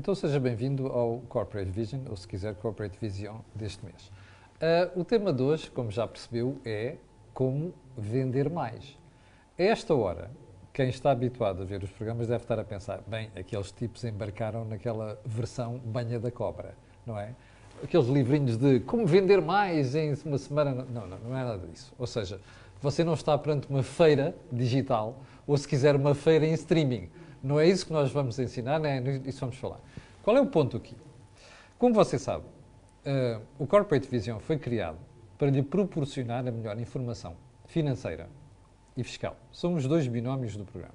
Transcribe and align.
Então 0.00 0.14
seja 0.14 0.40
bem-vindo 0.40 0.86
ao 0.86 1.18
Corporate 1.28 1.70
Vision, 1.70 2.00
ou 2.08 2.16
se 2.16 2.26
quiser, 2.26 2.54
Corporate 2.54 2.96
Vision 2.98 3.36
deste 3.54 3.84
mês. 3.84 4.10
Uh, 4.56 4.98
o 4.98 5.04
tema 5.04 5.30
de 5.30 5.42
hoje, 5.42 5.70
como 5.70 5.90
já 5.90 6.08
percebeu, 6.08 6.56
é 6.64 6.96
como 7.34 7.74
vender 7.98 8.48
mais. 8.48 8.96
A 9.58 9.62
esta 9.62 9.94
hora, 9.94 10.30
quem 10.72 10.88
está 10.88 11.10
habituado 11.10 11.60
a 11.60 11.66
ver 11.66 11.82
os 11.82 11.90
programas 11.90 12.28
deve 12.28 12.42
estar 12.42 12.58
a 12.58 12.64
pensar, 12.64 13.02
bem, 13.06 13.30
aqueles 13.36 13.70
tipos 13.72 14.02
embarcaram 14.02 14.64
naquela 14.64 15.20
versão 15.22 15.76
banha 15.84 16.18
da 16.18 16.30
cobra, 16.30 16.74
não 17.04 17.18
é? 17.18 17.34
Aqueles 17.84 18.06
livrinhos 18.06 18.56
de 18.56 18.80
como 18.80 19.06
vender 19.06 19.42
mais 19.42 19.94
em 19.94 20.14
uma 20.24 20.38
semana. 20.38 20.86
Não, 20.90 21.06
não, 21.06 21.18
não 21.18 21.36
é 21.36 21.44
nada 21.44 21.66
disso. 21.66 21.92
Ou 21.98 22.06
seja, 22.06 22.40
você 22.80 23.04
não 23.04 23.12
está 23.12 23.36
perante 23.36 23.68
uma 23.68 23.82
feira 23.82 24.34
digital, 24.50 25.20
ou 25.46 25.58
se 25.58 25.68
quiser, 25.68 25.94
uma 25.94 26.14
feira 26.14 26.46
em 26.46 26.54
streaming 26.54 27.10
não 27.42 27.58
é 27.58 27.66
isso 27.68 27.86
que 27.86 27.92
nós 27.92 28.10
vamos 28.12 28.38
ensinar, 28.38 28.78
não 28.78 28.88
é 28.88 29.00
isso 29.24 29.40
vamos 29.40 29.56
falar. 29.56 29.80
Qual 30.22 30.36
é 30.36 30.40
o 30.40 30.46
ponto 30.46 30.76
aqui? 30.76 30.96
Como 31.78 31.94
você 31.94 32.18
sabe, 32.18 32.44
uh, 32.44 33.40
o 33.58 33.66
Corporate 33.66 34.06
Vision 34.08 34.38
foi 34.38 34.58
criado 34.58 34.98
para 35.38 35.50
lhe 35.50 35.62
proporcionar 35.62 36.46
a 36.46 36.50
melhor 36.50 36.78
informação 36.78 37.34
financeira 37.66 38.28
e 38.96 39.02
fiscal. 39.02 39.36
São 39.50 39.74
os 39.74 39.86
dois 39.86 40.06
binómios 40.06 40.56
do 40.56 40.64
programa. 40.64 40.94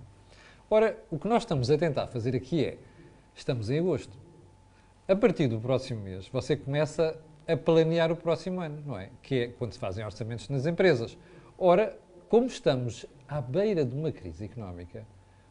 Ora, 0.69 0.97
o 1.09 1.17
que 1.17 1.27
nós 1.27 1.43
estamos 1.43 1.71
a 1.71 1.77
tentar 1.77 2.07
fazer 2.07 2.35
aqui 2.35 2.63
é, 2.63 2.77
estamos 3.33 3.69
em 3.69 3.79
agosto. 3.79 4.15
A 5.07 5.15
partir 5.15 5.47
do 5.47 5.59
próximo 5.59 6.01
mês, 6.01 6.27
você 6.27 6.55
começa 6.55 7.19
a 7.47 7.55
planear 7.55 8.11
o 8.11 8.15
próximo 8.15 8.59
ano, 8.59 8.81
não 8.85 8.97
é? 8.97 9.09
Que 9.21 9.35
é 9.35 9.47
quando 9.47 9.73
se 9.73 9.79
fazem 9.79 10.03
orçamentos 10.03 10.49
nas 10.49 10.65
empresas. 10.65 11.17
Ora, 11.57 11.97
como 12.29 12.47
estamos 12.47 13.05
à 13.27 13.39
beira 13.39 13.85
de 13.85 13.95
uma 13.95 14.11
crise 14.11 14.45
económica, 14.45 15.05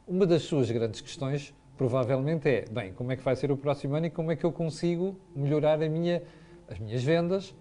uma 0.06 0.27
das 0.27 0.42
suas 0.42 0.70
grandes 0.70 1.00
questões 1.00 1.55
provavelmente 1.77 2.48
é, 2.48 2.64
bem, 2.70 2.92
como 2.92 3.12
é 3.12 3.16
que 3.16 3.22
vai 3.22 3.34
ser 3.34 3.50
o 3.50 3.56
próximo 3.56 3.97
ano 3.97 4.06
e 4.06 4.11
como 4.11 4.30
é 4.30 4.36
que 4.36 4.44
eu 4.44 4.52
consigo 4.52 5.19
melhorar 5.34 5.78
minha, 5.78 6.22
as 6.69 6.78
minhas 6.78 7.02
vendas 7.02 7.55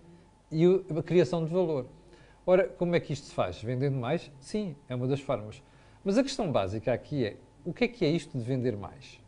e 0.51 0.65
a 0.65 1.01
criação 1.01 1.43
de 1.43 1.51
valor. 1.51 1.87
Ora, 2.45 2.67
como 2.67 2.95
é 2.95 2.99
que 2.99 3.13
isto 3.13 3.27
se 3.27 3.33
faz? 3.33 3.61
Vendendo 3.61 3.97
mais? 3.97 4.31
Sim, 4.39 4.75
é 4.87 4.95
uma 4.95 5.07
das 5.07 5.19
formas. 5.19 5.63
Mas 6.03 6.17
a 6.17 6.23
questão 6.23 6.51
básica 6.51 6.93
aqui 6.93 7.25
é, 7.25 7.37
o 7.65 7.73
que 7.73 7.85
é 7.85 7.87
que 7.87 8.05
é 8.05 8.09
isto 8.09 8.37
de 8.37 8.43
vender 8.43 8.75
mais? 8.75 9.19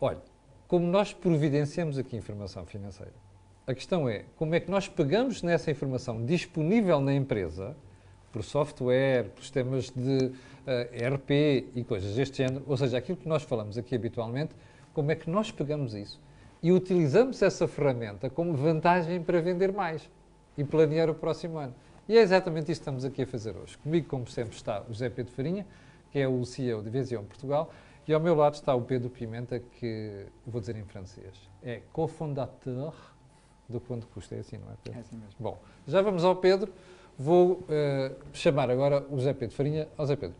Olha, 0.00 0.20
como 0.66 0.86
nós 0.86 1.12
providenciamos 1.12 1.96
aqui 1.96 2.16
informação 2.16 2.66
financeira, 2.66 3.14
a 3.66 3.74
questão 3.74 4.08
é, 4.08 4.24
como 4.36 4.54
é 4.54 4.60
que 4.60 4.70
nós 4.70 4.88
pegamos 4.88 5.42
nessa 5.42 5.70
informação 5.70 6.24
disponível 6.24 7.00
na 7.00 7.14
empresa, 7.14 7.76
por 8.32 8.42
software, 8.42 9.30
por 9.30 9.42
sistemas 9.42 9.90
de 9.90 10.26
uh, 10.26 10.32
eh, 10.66 11.06
ERP 11.06 11.30
e 11.74 11.84
coisas 11.84 12.14
deste 12.14 12.38
género, 12.38 12.64
ou 12.66 12.76
seja, 12.76 12.98
aquilo 12.98 13.18
que 13.18 13.28
nós 13.28 13.42
falamos 13.42 13.76
aqui 13.76 13.94
habitualmente, 13.94 14.54
como 14.92 15.10
é 15.10 15.14
que 15.14 15.28
nós 15.28 15.50
pegamos 15.50 15.94
isso 15.94 16.20
e 16.62 16.72
utilizamos 16.72 17.40
essa 17.42 17.66
ferramenta 17.66 18.28
como 18.28 18.54
vantagem 18.54 19.22
para 19.22 19.40
vender 19.40 19.72
mais 19.72 20.08
e 20.56 20.64
planear 20.64 21.08
o 21.08 21.14
próximo 21.14 21.58
ano. 21.58 21.74
E 22.08 22.18
é 22.18 22.20
exatamente 22.20 22.70
isso 22.70 22.80
que 22.80 22.82
estamos 22.82 23.04
aqui 23.04 23.22
a 23.22 23.26
fazer 23.26 23.56
hoje. 23.56 23.78
Comigo, 23.78 24.08
como 24.08 24.26
sempre, 24.26 24.54
está 24.56 24.82
o 24.82 24.88
José 24.88 25.08
Pedro 25.08 25.32
Farinha, 25.32 25.66
que 26.10 26.18
é 26.18 26.28
o 26.28 26.44
CEO 26.44 26.82
de 26.82 26.90
Vision 26.90 27.24
Portugal, 27.24 27.72
e 28.06 28.12
ao 28.12 28.20
meu 28.20 28.34
lado 28.34 28.54
está 28.54 28.74
o 28.74 28.82
Pedro 28.82 29.08
Pimenta, 29.08 29.60
que 29.60 30.26
vou 30.46 30.60
dizer 30.60 30.76
em 30.76 30.84
francês, 30.84 31.32
é 31.62 31.80
cofondateur 31.92 32.92
do 33.68 33.80
Quanto 33.80 34.06
Custa. 34.08 34.34
É 34.34 34.40
assim, 34.40 34.58
não 34.58 34.72
é, 34.72 34.76
Pedro? 34.82 34.98
É 34.98 35.02
assim 35.02 35.16
mesmo. 35.16 35.36
Bom, 35.38 35.58
já 35.86 36.02
vamos 36.02 36.24
ao 36.24 36.34
Pedro. 36.36 36.72
Vou 37.20 37.52
uh, 37.52 38.16
chamar 38.32 38.70
agora 38.70 39.04
o 39.10 39.20
Zé 39.20 39.34
Pedro 39.34 39.54
Farinha. 39.54 39.86
Ó 39.98 40.06
Zé 40.06 40.16
Pedro, 40.16 40.34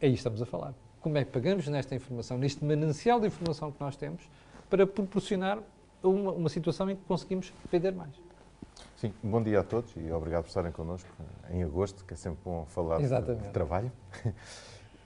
é 0.00 0.06
que 0.06 0.14
estamos 0.14 0.40
a 0.40 0.46
falar. 0.46 0.72
Como 1.00 1.18
é 1.18 1.24
que 1.24 1.32
pagamos 1.32 1.66
nesta 1.66 1.92
informação, 1.92 2.38
neste 2.38 2.64
manancial 2.64 3.18
de 3.18 3.26
informação 3.26 3.72
que 3.72 3.80
nós 3.80 3.96
temos, 3.96 4.22
para 4.68 4.86
proporcionar 4.86 5.58
uma, 6.00 6.30
uma 6.30 6.48
situação 6.48 6.88
em 6.88 6.94
que 6.94 7.02
conseguimos 7.02 7.52
vender 7.68 7.90
mais? 7.90 8.12
Sim, 8.94 9.12
bom 9.24 9.42
dia 9.42 9.58
a 9.58 9.64
todos 9.64 9.92
e 9.96 10.12
obrigado 10.12 10.42
por 10.44 10.50
estarem 10.50 10.70
connosco 10.70 11.08
em 11.50 11.64
agosto, 11.64 12.04
que 12.04 12.14
é 12.14 12.16
sempre 12.16 12.38
bom 12.44 12.64
falar 12.66 13.00
Exatamente. 13.00 13.46
de, 13.46 13.50
trabalho. 13.50 13.90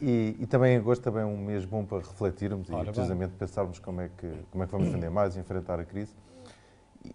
E, 0.01 0.37
e, 0.41 0.47
também 0.47 0.75
em 0.75 0.79
agosto 0.79 1.03
também 1.03 1.23
é 1.23 1.25
um 1.25 1.39
mês 1.39 1.65
bom 1.65 1.85
para 1.85 1.99
refletirmos 1.99 2.69
Ora, 2.69 2.83
e 2.83 2.93
precisamente 2.93 3.31
bem. 3.31 3.39
pensarmos 3.39 3.79
como 3.79 4.01
é, 4.03 4.11
que, 4.19 4.31
como 4.51 4.65
é 4.65 4.67
que 4.67 4.73
vamos 4.73 4.89
vender 4.89 5.09
mais 5.09 5.37
e 5.37 5.41
enfrentar 5.41 5.79
a 5.79 5.85
crise. 5.85 6.13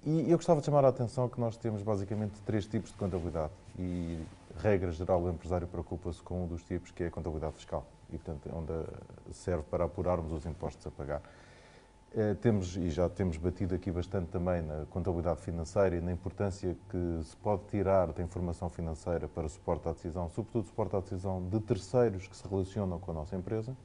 E 0.05 0.29
eu 0.29 0.37
gostava 0.37 0.59
de 0.59 0.65
chamar 0.65 0.85
a 0.85 0.89
atenção 0.89 1.27
que 1.27 1.39
nós 1.39 1.57
temos 1.57 1.81
basicamente 1.81 2.39
três 2.45 2.65
tipos 2.67 2.91
de 2.91 2.97
contabilidade 2.97 3.51
e, 3.77 4.19
regra 4.59 4.91
geral, 4.91 5.21
o 5.21 5.29
empresário 5.29 5.67
preocupa-se 5.67 6.21
com 6.21 6.43
um 6.43 6.47
dos 6.47 6.63
tipos 6.63 6.91
que 6.91 7.03
é 7.03 7.07
a 7.07 7.11
contabilidade 7.11 7.55
fiscal 7.55 7.85
e, 8.11 8.17
portanto, 8.17 8.47
é 8.47 8.55
onde 8.55 8.73
serve 9.33 9.63
para 9.63 9.85
apurarmos 9.85 10.31
os 10.31 10.45
impostos 10.45 10.85
a 10.85 10.91
pagar. 10.91 11.21
Eh, 12.15 12.33
temos, 12.35 12.75
e 12.75 12.89
já 12.89 13.07
temos 13.07 13.37
batido 13.37 13.75
aqui 13.75 13.91
bastante 13.91 14.29
também 14.29 14.61
na 14.63 14.85
contabilidade 14.89 15.41
financeira 15.41 15.95
e 15.95 16.01
na 16.01 16.11
importância 16.11 16.75
que 16.89 17.23
se 17.23 17.35
pode 17.37 17.63
tirar 17.65 18.11
da 18.11 18.23
informação 18.23 18.67
financeira 18.67 19.27
para 19.27 19.47
suporte 19.47 19.87
à 19.87 19.91
decisão, 19.91 20.27
sobretudo 20.29 20.65
suporte 20.65 20.95
à 20.95 20.99
decisão 20.99 21.43
de 21.47 21.59
terceiros 21.59 22.27
que 22.27 22.35
se 22.35 22.47
relacionam 22.47 22.99
com 22.99 23.11
a 23.11 23.13
nossa 23.13 23.35
empresa, 23.35 23.75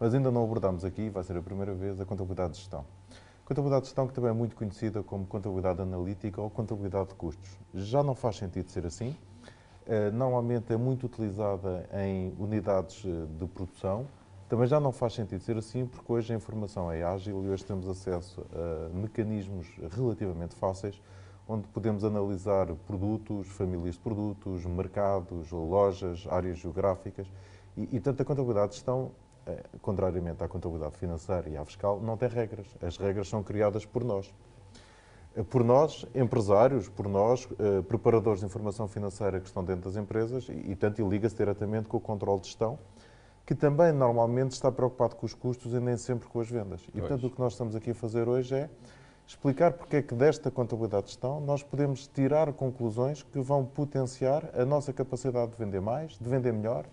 mas 0.00 0.14
ainda 0.14 0.32
não 0.32 0.42
abordamos 0.42 0.84
aqui, 0.84 1.08
vai 1.10 1.22
ser 1.22 1.36
a 1.36 1.42
primeira 1.42 1.72
vez, 1.72 2.00
a 2.00 2.04
contabilidade 2.04 2.54
de 2.54 2.58
gestão. 2.58 2.84
Contabilidade 3.50 3.82
de 3.82 3.88
gestão 3.88 4.06
que 4.06 4.14
também 4.14 4.30
é 4.30 4.32
muito 4.32 4.54
conhecida 4.54 5.02
como 5.02 5.26
contabilidade 5.26 5.82
analítica 5.82 6.40
ou 6.40 6.48
contabilidade 6.48 7.08
de 7.08 7.14
custos. 7.16 7.58
Já 7.74 8.00
não 8.00 8.14
faz 8.14 8.36
sentido 8.36 8.70
ser 8.70 8.86
assim. 8.86 9.16
Eh, 9.88 10.12
normalmente 10.12 10.72
é 10.72 10.76
muito 10.76 11.04
utilizada 11.06 11.84
em 11.92 12.32
unidades 12.38 13.04
eh, 13.04 13.26
de 13.40 13.48
produção. 13.48 14.06
Também 14.48 14.68
já 14.68 14.78
não 14.78 14.92
faz 14.92 15.14
sentido 15.14 15.42
ser 15.42 15.56
assim 15.56 15.84
porque 15.84 16.12
hoje 16.12 16.32
a 16.32 16.36
informação 16.36 16.92
é 16.92 17.02
ágil 17.02 17.44
e 17.44 17.48
hoje 17.48 17.64
temos 17.64 17.88
acesso 17.88 18.46
a 18.52 18.88
mecanismos 18.94 19.66
relativamente 19.96 20.54
fáceis 20.54 21.02
onde 21.48 21.66
podemos 21.66 22.04
analisar 22.04 22.68
produtos, 22.86 23.48
famílias 23.48 23.96
de 23.96 24.00
produtos, 24.00 24.64
mercados, 24.64 25.50
lojas, 25.50 26.24
áreas 26.30 26.56
geográficas 26.56 27.26
e, 27.76 27.96
e 27.96 27.98
tanto 27.98 28.22
a 28.22 28.24
contabilidade 28.24 28.68
de 28.68 28.74
gestão 28.76 29.10
contrariamente 29.80 30.42
à 30.42 30.48
contabilidade 30.48 30.96
financeira 30.96 31.48
e 31.48 31.56
à 31.56 31.64
fiscal, 31.64 32.00
não 32.00 32.16
tem 32.16 32.28
regras. 32.28 32.66
As 32.82 32.96
regras 32.96 33.28
são 33.28 33.42
criadas 33.42 33.84
por 33.84 34.04
nós. 34.04 34.32
Eh, 35.34 35.42
por 35.42 35.64
nós, 35.64 36.06
empresários, 36.14 36.88
por 36.88 37.08
nós, 37.08 37.48
eh, 37.58 37.82
preparadores 37.82 38.40
de 38.40 38.46
informação 38.46 38.88
financeira 38.88 39.40
que 39.40 39.46
estão 39.46 39.64
dentro 39.64 39.90
das 39.90 39.96
empresas 39.96 40.48
e, 40.48 40.74
tanto, 40.74 41.00
e 41.00 41.08
liga-se 41.08 41.36
diretamente 41.36 41.88
com 41.88 41.96
o 41.96 42.00
controle 42.00 42.40
de 42.40 42.48
gestão, 42.48 42.78
que 43.46 43.54
também 43.54 43.92
normalmente 43.92 44.52
está 44.52 44.70
preocupado 44.70 45.16
com 45.16 45.26
os 45.26 45.34
custos 45.34 45.72
e 45.72 45.80
nem 45.80 45.96
sempre 45.96 46.28
com 46.28 46.40
as 46.40 46.48
vendas. 46.48 46.82
E, 46.94 47.00
portanto, 47.00 47.26
o 47.26 47.30
que 47.30 47.38
nós 47.40 47.52
estamos 47.52 47.74
aqui 47.74 47.90
a 47.90 47.94
fazer 47.94 48.28
hoje 48.28 48.54
é 48.54 48.70
explicar 49.26 49.72
porque 49.72 49.96
é 49.96 50.02
que 50.02 50.14
desta 50.14 50.50
contabilidade 50.50 51.04
de 51.04 51.10
gestão 51.10 51.40
nós 51.40 51.62
podemos 51.62 52.06
tirar 52.08 52.52
conclusões 52.52 53.22
que 53.22 53.40
vão 53.40 53.64
potenciar 53.64 54.50
a 54.54 54.64
nossa 54.64 54.92
capacidade 54.92 55.52
de 55.52 55.56
vender 55.56 55.80
mais, 55.80 56.18
de 56.18 56.28
vender 56.28 56.52
melhor, 56.52 56.84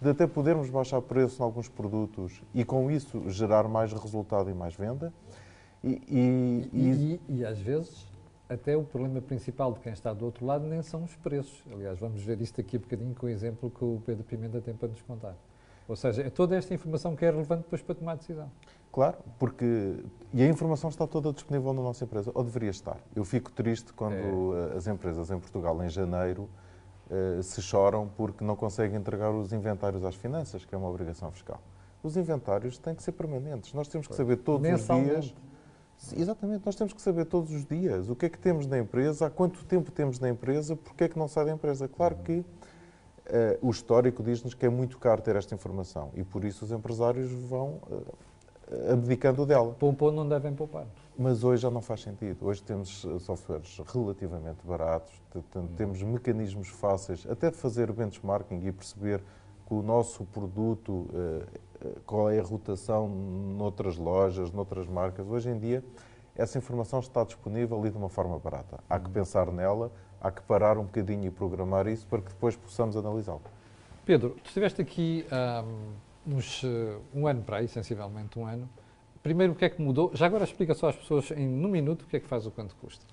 de 0.00 0.10
até 0.10 0.26
podermos 0.26 0.68
baixar 0.68 1.00
preço 1.00 1.42
em 1.42 1.44
alguns 1.44 1.68
produtos 1.68 2.42
e 2.54 2.64
com 2.64 2.90
isso 2.90 3.28
gerar 3.30 3.68
mais 3.68 3.92
resultado 3.92 4.50
e 4.50 4.54
mais 4.54 4.74
venda. 4.74 5.12
E, 5.82 6.02
e, 6.08 6.70
e, 6.72 7.20
e, 7.36 7.44
às 7.44 7.58
vezes 7.58 8.06
até 8.48 8.76
o 8.76 8.82
problema 8.82 9.20
principal 9.20 9.72
de 9.72 9.80
quem 9.80 9.92
está 9.92 10.12
do 10.12 10.24
outro 10.24 10.44
lado 10.46 10.66
nem 10.66 10.82
são 10.82 11.04
os 11.04 11.14
preços. 11.16 11.62
Aliás, 11.72 11.98
vamos 11.98 12.22
ver 12.22 12.40
isto 12.40 12.60
aqui 12.60 12.76
um 12.76 12.80
bocadinho 12.80 13.14
com 13.14 13.26
o 13.26 13.28
exemplo 13.28 13.70
que 13.70 13.84
o 13.84 14.00
Pedro 14.04 14.24
Pimenta 14.24 14.60
tem 14.60 14.74
para 14.74 14.88
nos 14.88 15.02
contar. 15.02 15.34
Ou 15.88 15.94
seja, 15.94 16.22
é 16.22 16.30
toda 16.30 16.56
esta 16.56 16.74
informação 16.74 17.14
que 17.14 17.24
é 17.24 17.30
relevante 17.30 17.62
depois 17.62 17.82
para 17.82 17.94
tomar 17.94 18.16
decisão. 18.16 18.50
Claro, 18.92 19.18
porque. 19.38 19.96
E 20.32 20.42
a 20.42 20.48
informação 20.48 20.90
está 20.90 21.06
toda 21.06 21.32
disponível 21.32 21.72
na 21.72 21.82
nossa 21.82 22.04
empresa, 22.04 22.30
ou 22.34 22.42
deveria 22.42 22.70
estar. 22.70 22.98
Eu 23.14 23.24
fico 23.24 23.52
triste 23.52 23.92
quando 23.92 24.54
é. 24.56 24.76
as 24.76 24.86
empresas 24.86 25.30
em 25.30 25.38
Portugal, 25.38 25.82
em 25.84 25.88
janeiro, 25.88 26.48
se 27.42 27.62
choram 27.62 28.08
porque 28.16 28.44
não 28.44 28.56
conseguem 28.56 28.98
entregar 28.98 29.30
os 29.30 29.52
inventários 29.52 30.04
às 30.04 30.14
finanças, 30.14 30.64
que 30.64 30.74
é 30.74 30.78
uma 30.78 30.88
obrigação 30.88 31.30
fiscal. 31.30 31.60
Os 32.02 32.16
inventários 32.16 32.78
têm 32.78 32.94
que 32.94 33.02
ser 33.02 33.12
permanentes. 33.12 33.72
Nós 33.72 33.88
temos 33.88 34.06
que 34.06 34.14
saber 34.14 34.36
todos 34.36 34.68
os 34.68 34.86
dias. 34.86 35.34
Exatamente, 36.14 36.64
nós 36.64 36.74
temos 36.76 36.92
que 36.92 37.00
saber 37.00 37.24
todos 37.24 37.50
os 37.52 37.64
dias 37.64 38.10
o 38.10 38.14
que 38.14 38.26
é 38.26 38.28
que 38.28 38.38
temos 38.38 38.66
na 38.66 38.78
empresa, 38.78 39.26
há 39.26 39.30
quanto 39.30 39.64
tempo 39.64 39.90
temos 39.90 40.20
na 40.20 40.28
empresa, 40.28 40.76
porque 40.76 41.04
é 41.04 41.08
que 41.08 41.18
não 41.18 41.26
sai 41.26 41.46
da 41.46 41.52
empresa. 41.52 41.88
Claro 41.88 42.16
que 42.16 42.32
uh, 42.38 42.44
o 43.62 43.70
histórico 43.70 44.22
diz-nos 44.22 44.54
que 44.54 44.66
é 44.66 44.68
muito 44.68 44.98
caro 44.98 45.22
ter 45.22 45.36
esta 45.36 45.54
informação 45.54 46.10
e 46.14 46.22
por 46.22 46.44
isso 46.44 46.64
os 46.64 46.70
empresários 46.70 47.30
vão 47.48 47.80
uh, 47.90 48.92
abdicando 48.92 49.46
dela. 49.46 49.74
Poupou 49.78 50.12
não 50.12 50.28
devem 50.28 50.54
poupar. 50.54 50.86
Mas 51.18 51.42
hoje 51.42 51.62
já 51.62 51.70
não 51.70 51.80
faz 51.80 52.02
sentido. 52.02 52.44
Hoje 52.44 52.62
temos 52.62 53.04
eh, 53.04 53.18
softwares 53.18 53.80
relativamente 53.86 54.58
baratos, 54.64 55.12
temos 55.74 56.02
mecanismos 56.02 56.68
fáceis 56.68 57.26
até 57.28 57.50
de 57.50 57.56
fazer 57.56 57.90
benchmarking 57.90 58.66
e 58.66 58.70
perceber 58.70 59.22
que 59.66 59.72
o 59.72 59.82
nosso 59.82 60.24
produto, 60.26 61.08
eh, 61.14 61.46
eh, 61.86 61.94
qual 62.04 62.30
é 62.30 62.38
a 62.38 62.42
rotação 62.42 63.08
noutras 63.08 63.96
lojas, 63.96 64.50
noutras 64.50 64.86
marcas. 64.86 65.26
Hoje 65.26 65.48
em 65.48 65.58
dia, 65.58 65.82
essa 66.36 66.58
informação 66.58 67.00
está 67.00 67.24
disponível 67.24 67.84
e 67.86 67.90
de 67.90 67.96
uma 67.96 68.10
forma 68.10 68.38
barata. 68.38 68.78
Há 68.88 68.98
que 69.00 69.08
pensar 69.08 69.50
nela, 69.50 69.90
há 70.20 70.30
que 70.30 70.42
parar 70.42 70.76
um 70.76 70.84
bocadinho 70.84 71.24
e 71.24 71.30
programar 71.30 71.86
isso 71.86 72.06
para 72.06 72.20
que 72.20 72.28
depois 72.28 72.56
possamos 72.56 72.94
analisá-lo. 72.94 73.40
Pedro, 74.04 74.36
tu 74.42 74.48
estiveste 74.48 74.82
aqui 74.82 75.26
um, 76.26 76.36
uns, 76.36 76.62
um 77.14 77.26
ano 77.26 77.42
para 77.42 77.56
aí, 77.56 77.68
sensivelmente 77.68 78.38
um 78.38 78.44
ano, 78.44 78.68
primeiro, 79.26 79.54
o 79.54 79.56
que 79.56 79.64
é 79.64 79.68
que 79.68 79.82
mudou? 79.82 80.12
Já 80.14 80.26
agora 80.26 80.44
explica 80.44 80.72
só 80.72 80.88
às 80.88 80.96
pessoas, 80.96 81.32
em 81.32 81.48
um 81.48 81.68
minuto, 81.68 82.02
o 82.02 82.06
que 82.06 82.16
é 82.16 82.20
que 82.20 82.28
faz 82.28 82.46
o 82.46 82.50
quanto 82.52 82.76
custa. 82.76 83.04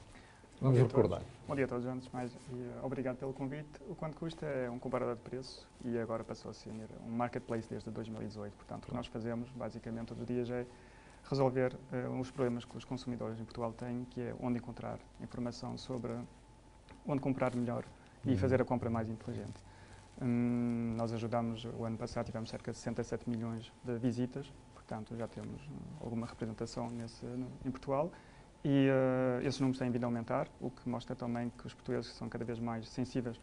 Vamos 0.62 0.78
Bom 0.78 0.86
recordar. 0.86 1.22
Bom 1.48 1.56
dia 1.56 1.66
a 1.66 1.68
todos, 1.68 1.88
antes 1.88 2.08
de 2.08 2.14
mais, 2.14 2.32
e, 2.32 2.54
uh, 2.54 2.86
obrigado 2.86 3.18
pelo 3.18 3.34
convite. 3.34 3.68
O 3.90 3.96
quanto 3.96 4.16
custa 4.16 4.46
é 4.46 4.70
um 4.70 4.78
comparador 4.78 5.16
de 5.16 5.22
preço 5.22 5.68
e 5.84 5.98
agora 5.98 6.24
passou 6.24 6.52
a 6.52 6.54
ser 6.54 6.70
um 6.70 7.12
marketplace 7.12 7.68
desde 7.68 7.90
2018. 7.90 8.54
Portanto, 8.54 8.84
o 8.86 8.88
que 8.90 8.94
nós 8.94 9.08
fazemos, 9.08 9.50
basicamente, 9.56 10.10
todos 10.10 10.22
os 10.22 10.28
dias 10.28 10.50
é 10.52 10.68
resolver 11.28 11.74
uh, 11.74 12.20
os 12.20 12.30
problemas 12.30 12.64
que 12.64 12.78
os 12.78 12.86
consumidores 12.86 13.40
em 13.40 13.44
Portugal 13.44 13.74
têm, 13.74 14.06
que 14.12 14.22
é 14.22 14.36
onde 14.40 14.60
encontrar 14.60 15.00
informação 15.20 15.76
sobre 15.80 16.14
onde 17.08 17.22
comprar 17.22 17.56
melhor 17.56 17.84
e 18.24 18.30
uhum. 18.30 18.38
fazer 18.38 18.62
a 18.62 18.66
compra 18.66 18.90
mais 18.90 19.10
inteligente. 19.10 19.60
Hum, 20.22 20.94
nós 20.96 21.12
ajudamos, 21.12 21.66
o 21.66 21.84
ano 21.84 21.98
passado 21.98 22.28
tivemos 22.28 22.52
cerca 22.52 22.72
de 22.72 22.78
67 22.78 23.28
milhões 23.28 23.74
de 23.84 23.98
visitas, 23.98 24.54
portanto 24.84 25.16
já 25.16 25.28
temos 25.28 25.62
alguma 26.02 26.28
representação 26.28 26.90
nesse, 26.90 27.26
em 27.66 27.72
Portugal 27.72 28.12
e 28.64 28.90
uh, 28.90 29.46
esses 29.46 29.60
números 29.60 29.80
têm 29.80 29.90
vindo 29.92 30.04
a 30.04 30.08
aumentar, 30.08 30.48
o 30.62 30.70
que 30.70 30.88
mostra 30.88 31.16
também 31.16 31.50
que 31.50 31.68
os 31.68 31.74
portugueses 31.74 32.12
são 32.14 32.30
cada 32.30 32.46
vez 32.46 32.60
mais 32.60 32.88
sensíveis 32.88 33.40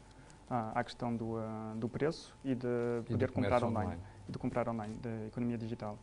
à, 0.48 0.80
à 0.80 0.84
questão 0.84 1.14
do, 1.14 1.36
uh, 1.36 1.74
do 1.76 1.88
preço 1.88 2.34
e 2.44 2.54
de 2.54 2.66
e 3.06 3.12
poder 3.12 3.30
comprar 3.30 3.62
online, 3.62 3.86
online, 3.86 4.02
e 4.28 4.32
de 4.32 4.38
comprar 4.38 4.68
online, 4.68 4.94
da 4.96 5.26
economia 5.26 5.58
digital. 5.58 5.98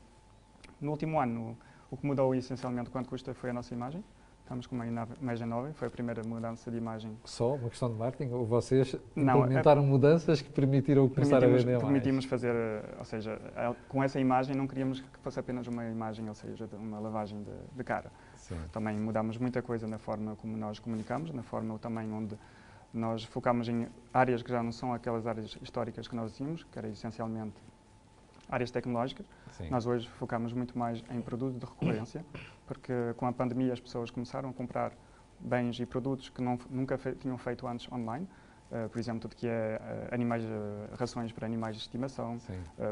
No 0.79 0.91
último 0.91 1.19
ano, 1.19 1.57
o 1.89 1.97
que 1.97 2.05
mudou 2.05 2.35
essencialmente 2.35 2.89
quanto 2.89 3.09
custa 3.09 3.33
foi 3.33 3.49
a 3.49 3.53
nossa 3.53 3.73
imagem. 3.73 4.03
Estamos 4.47 4.65
com 4.65 4.75
uma 4.75 4.87
imagem 4.87 5.45
nova, 5.45 5.73
foi 5.73 5.89
a 5.89 5.91
primeira 5.91 6.21
mudança 6.25 6.71
de 6.71 6.77
imagem. 6.77 7.17
Só 7.25 7.55
uma 7.55 7.69
questão 7.69 7.91
de 7.91 7.97
marketing? 7.97 8.31
Ou 8.31 8.45
vocês 8.45 8.95
Não, 9.13 9.39
implementaram 9.39 9.83
é, 9.83 9.85
mudanças 9.85 10.41
que 10.41 10.49
permitiram 10.49 11.09
começar 11.09 11.43
a 11.43 11.47
vender 11.47 11.77
Permitimos 11.77 12.23
mais? 12.23 12.29
fazer, 12.29 12.55
ou 12.97 13.03
seja, 13.03 13.37
com 13.89 14.01
essa 14.01 14.21
imagem 14.21 14.55
não 14.55 14.65
queríamos 14.65 15.01
que 15.01 15.19
fosse 15.21 15.37
apenas 15.37 15.67
uma 15.67 15.83
imagem, 15.89 16.29
ou 16.29 16.33
seja, 16.33 16.65
uma 16.79 16.97
lavagem 16.97 17.43
de, 17.43 17.51
de 17.75 17.83
cara. 17.83 18.09
Sim. 18.37 18.55
Também 18.71 18.97
mudamos 18.97 19.37
muita 19.37 19.61
coisa 19.61 19.85
na 19.85 19.97
forma 19.97 20.37
como 20.37 20.55
nós 20.55 20.79
comunicamos, 20.79 21.29
na 21.33 21.43
forma 21.43 21.77
também 21.77 22.09
onde 22.13 22.37
nós 22.93 23.25
focamos 23.25 23.67
em 23.67 23.89
áreas 24.13 24.41
que 24.41 24.49
já 24.49 24.63
não 24.63 24.71
são 24.71 24.93
aquelas 24.93 25.27
áreas 25.27 25.57
históricas 25.61 26.07
que 26.07 26.15
nós 26.15 26.33
tínhamos, 26.33 26.63
que 26.63 26.79
era 26.79 26.87
essencialmente 26.87 27.57
áreas 28.49 28.71
tecnológicas. 28.71 29.25
Sim. 29.51 29.69
Nós 29.69 29.85
hoje 29.85 30.07
focamos 30.07 30.53
muito 30.53 30.77
mais 30.77 31.03
em 31.11 31.21
produtos 31.21 31.59
de 31.59 31.65
recorrência, 31.65 32.25
porque 32.65 32.93
com 33.17 33.25
a 33.25 33.33
pandemia 33.33 33.73
as 33.73 33.79
pessoas 33.79 34.09
começaram 34.09 34.49
a 34.49 34.53
comprar 34.53 34.93
bens 35.39 35.79
e 35.79 35.85
produtos 35.85 36.29
que 36.29 36.41
não, 36.41 36.57
nunca 36.69 36.97
fe 36.97 37.13
tinham 37.13 37.37
feito 37.37 37.67
antes 37.67 37.91
online. 37.91 38.27
Uh, 38.69 38.89
por 38.89 38.99
exemplo, 38.99 39.21
tudo 39.21 39.33
que 39.33 39.47
é 39.47 39.79
uh, 39.79 40.13
animais, 40.13 40.43
uh, 40.43 40.47
rações 40.99 41.31
para 41.31 41.45
animais 41.45 41.77
de 41.77 41.83
estimação, 41.83 42.37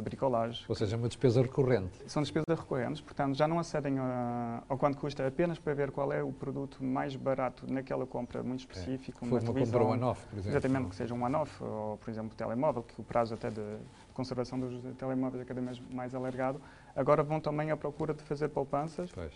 bricolagem. 0.05 0.63
Ou 0.69 0.75
seja, 0.75 0.95
uma 0.95 1.09
despesa 1.09 1.41
recorrente. 1.41 2.01
São 2.07 2.21
despesas 2.21 2.57
recorrentes, 2.57 3.01
portanto, 3.01 3.35
já 3.35 3.45
não 3.45 3.59
acedem 3.59 3.99
a, 3.99 4.63
ao 4.69 4.77
quanto 4.77 4.97
custa 4.97 5.27
apenas 5.27 5.59
para 5.59 5.73
ver 5.73 5.91
qual 5.91 6.13
é 6.13 6.23
o 6.23 6.31
produto 6.31 6.81
mais 6.81 7.17
barato 7.17 7.69
naquela 7.69 8.05
compra 8.05 8.41
muito 8.41 8.61
específica. 8.61 9.19
É. 9.21 9.27
Uma, 9.27 9.37
uma 9.37 9.53
compra 9.53 9.83
one-off, 9.83 10.25
por 10.27 10.39
exemplo. 10.39 10.57
Exatamente, 10.57 10.89
que 10.91 10.95
seja 10.95 11.13
um 11.13 11.21
one-off, 11.21 11.61
ou, 11.61 11.97
por 11.97 12.09
exemplo, 12.09 12.33
telemóvel, 12.37 12.81
que 12.81 13.01
o 13.01 13.03
prazo 13.03 13.33
até 13.33 13.49
de 13.49 13.77
conservação 14.15 14.59
dos 14.59 14.81
telemóveis 14.95 15.43
é 15.43 15.45
cada 15.45 15.61
vez 15.61 15.79
mais 15.91 16.15
alargado. 16.15 16.59
Agora 16.95 17.21
vão 17.21 17.39
também 17.39 17.69
à 17.69 17.77
procura 17.77 18.13
de 18.13 18.23
fazer 18.23 18.47
poupanças 18.49 19.11
pois. 19.13 19.33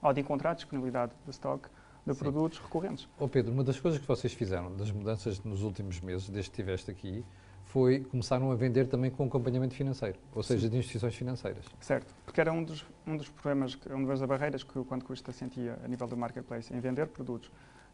ou 0.00 0.12
de 0.12 0.20
encontrar 0.20 0.54
disponibilidade 0.54 1.12
de 1.24 1.30
estoque 1.30 1.68
de 2.06 2.14
Sim. 2.14 2.18
produtos 2.18 2.58
recorrentes. 2.58 3.08
Oh 3.18 3.28
Pedro, 3.28 3.52
uma 3.52 3.62
das 3.62 3.78
coisas 3.78 4.00
que 4.00 4.06
vocês 4.06 4.32
fizeram, 4.32 4.74
das 4.74 4.90
mudanças 4.90 5.42
nos 5.44 5.62
últimos 5.62 6.00
meses, 6.00 6.28
desde 6.30 6.50
que 6.50 6.60
estiveste 6.60 6.90
aqui, 6.90 7.24
foi 7.64 8.00
começaram 8.00 8.50
a 8.50 8.54
vender 8.54 8.86
também 8.86 9.10
com 9.10 9.24
acompanhamento 9.24 9.74
financeiro, 9.74 10.18
ou 10.34 10.42
seja, 10.42 10.66
Sim. 10.66 10.70
de 10.70 10.78
instituições 10.78 11.14
financeiras. 11.14 11.64
Certo, 11.80 12.14
porque 12.24 12.40
era 12.40 12.52
um 12.52 12.62
dos, 12.62 12.84
um 13.06 13.16
dos 13.16 13.28
problemas, 13.28 13.78
uma 13.90 14.06
das 14.06 14.22
barreiras 14.22 14.62
que 14.62 14.78
o 14.78 14.84
Quanto 14.84 15.04
Custa 15.04 15.32
sentia 15.32 15.78
a 15.84 15.88
nível 15.88 16.06
do 16.06 16.16
marketplace 16.16 16.72
em 16.74 16.80
vender 16.80 17.06
produtos 17.06 17.50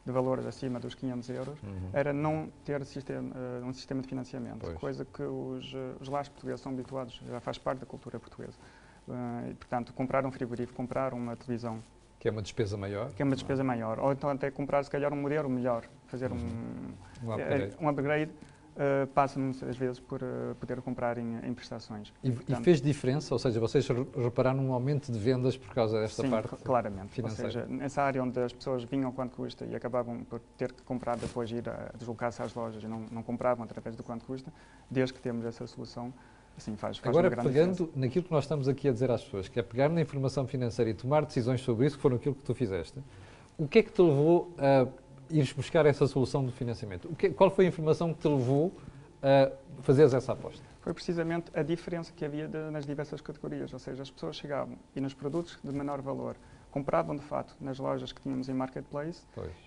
de 0.08 0.12
valores 0.12 0.46
acima 0.46 0.80
dos 0.80 0.94
500 0.94 1.30
euros, 1.30 1.62
uhum. 1.62 1.90
era 1.92 2.12
não 2.12 2.50
ter 2.64 2.84
sistema, 2.86 3.30
uh, 3.30 3.66
um 3.66 3.72
sistema 3.74 4.00
de 4.00 4.08
financiamento, 4.08 4.60
pois. 4.60 4.78
coisa 4.78 5.04
que 5.04 5.22
os, 5.22 5.72
uh, 5.74 5.96
os 6.00 6.08
lares 6.08 6.28
portugueses 6.28 6.62
são 6.62 6.72
habituados, 6.72 7.20
já 7.28 7.40
faz 7.40 7.58
parte 7.58 7.80
da 7.80 7.86
cultura 7.86 8.18
portuguesa. 8.18 8.56
Uh, 9.06 9.50
e, 9.50 9.54
portanto, 9.54 9.92
comprar 9.92 10.24
um 10.24 10.30
frigorífico, 10.30 10.76
comprar 10.76 11.12
uma 11.12 11.36
televisão 11.36 11.82
que 12.18 12.26
é 12.26 12.32
uma 12.32 12.42
despesa 12.42 12.76
maior. 12.76 13.10
Que 13.10 13.22
é 13.22 13.24
uma 13.24 13.36
despesa 13.36 13.62
maior. 13.62 14.00
Ou 14.00 14.10
então 14.10 14.28
até 14.28 14.50
comprar, 14.50 14.82
se 14.82 14.90
calhar, 14.90 15.12
um 15.12 15.16
modelo 15.16 15.48
melhor, 15.48 15.84
fazer 16.08 16.32
uhum. 16.32 16.38
um, 17.22 17.28
um 17.28 17.32
upgrade, 17.32 17.62
é, 17.62 17.84
um 17.84 17.88
upgrade 17.88 18.32
uh, 18.78 19.06
passa 19.08 19.38
muitas 19.38 19.76
vezes 19.76 19.98
por 19.98 20.22
uh, 20.22 20.54
poder 20.58 20.80
comprar 20.80 21.18
em, 21.18 21.38
em 21.42 21.52
prestações. 21.52 22.12
E, 22.22 22.30
Portanto, 22.30 22.60
e, 22.60 22.64
fez 22.64 22.80
diferença? 22.80 23.34
Ou 23.34 23.38
seja, 23.38 23.58
vocês 23.58 23.86
repararam 24.16 24.60
um 24.60 24.72
aumento 24.72 25.10
de 25.10 25.18
vendas 25.18 25.56
por 25.56 25.74
causa 25.74 26.00
desta 26.00 26.22
sim, 26.22 26.30
parte 26.30 26.54
claramente. 26.56 27.08
Financeira? 27.08 27.46
Ou 27.46 27.52
seja, 27.52 27.66
nessa 27.66 28.02
área 28.02 28.22
onde 28.22 28.38
as 28.40 28.52
pessoas 28.52 28.84
vinham 28.84 29.10
quanto 29.12 29.36
custa 29.36 29.66
e 29.66 29.74
acabavam 29.74 30.24
por 30.24 30.40
ter 30.56 30.72
que 30.72 30.82
comprar 30.82 31.16
depois 31.16 31.50
ir 31.50 31.68
a 31.68 31.90
deslocar-se 31.96 32.40
às 32.42 32.54
lojas 32.54 32.82
e 32.82 32.86
não, 32.86 33.04
não 33.10 33.22
compravam 33.22 33.64
através 33.64 33.96
do 33.96 34.02
quanto 34.02 34.24
custa, 34.24 34.52
desde 34.90 35.12
que 35.12 35.20
temos 35.20 35.44
essa 35.44 35.66
solução, 35.66 36.12
Assim, 36.56 36.74
faz, 36.74 36.98
faz 36.98 37.16
Agora, 37.16 37.30
pegando 37.30 37.70
diferença. 37.70 37.92
naquilo 37.94 38.24
que 38.24 38.32
nós 38.32 38.42
estamos 38.42 38.66
aqui 38.66 38.88
a 38.88 38.92
dizer 38.92 39.08
às 39.12 39.22
pessoas, 39.22 39.46
que 39.46 39.60
é 39.60 39.62
pegar 39.62 39.88
na 39.88 40.00
informação 40.00 40.44
financeira 40.44 40.90
e 40.90 40.94
tomar 40.94 41.24
decisões 41.24 41.60
sobre 41.60 41.86
isso, 41.86 41.94
que 41.94 42.02
foram 42.02 42.16
aquilo 42.16 42.34
que 42.34 42.42
tu 42.42 42.52
fizeste, 42.52 42.98
o 43.56 43.68
que 43.68 43.78
é 43.78 43.82
que 43.84 43.92
te 43.92 44.02
levou 44.02 44.52
a 44.58 44.88
ires 45.30 45.52
buscar 45.52 45.86
essa 45.86 46.06
solução 46.06 46.44
de 46.44 46.52
financiamento? 46.52 47.08
Que, 47.16 47.30
qual 47.30 47.50
foi 47.50 47.66
a 47.66 47.68
informação 47.68 48.12
que 48.12 48.20
te 48.20 48.28
levou 48.28 48.72
a 49.22 49.50
fazeres 49.82 50.14
essa 50.14 50.32
aposta? 50.32 50.62
Foi 50.80 50.94
precisamente 50.94 51.50
a 51.54 51.62
diferença 51.62 52.12
que 52.14 52.24
havia 52.24 52.48
de, 52.48 52.70
nas 52.70 52.86
diversas 52.86 53.20
categorias, 53.20 53.72
ou 53.72 53.78
seja, 53.78 54.02
as 54.02 54.10
pessoas 54.10 54.36
chegavam 54.36 54.76
e 54.94 55.00
nos 55.00 55.14
produtos 55.14 55.58
de 55.62 55.72
menor 55.72 56.00
valor 56.00 56.36
compravam 56.70 57.16
de 57.16 57.22
fato 57.22 57.54
nas 57.60 57.78
lojas 57.78 58.12
que 58.12 58.20
tínhamos 58.20 58.48
em 58.48 58.54
marketplace 58.54 59.22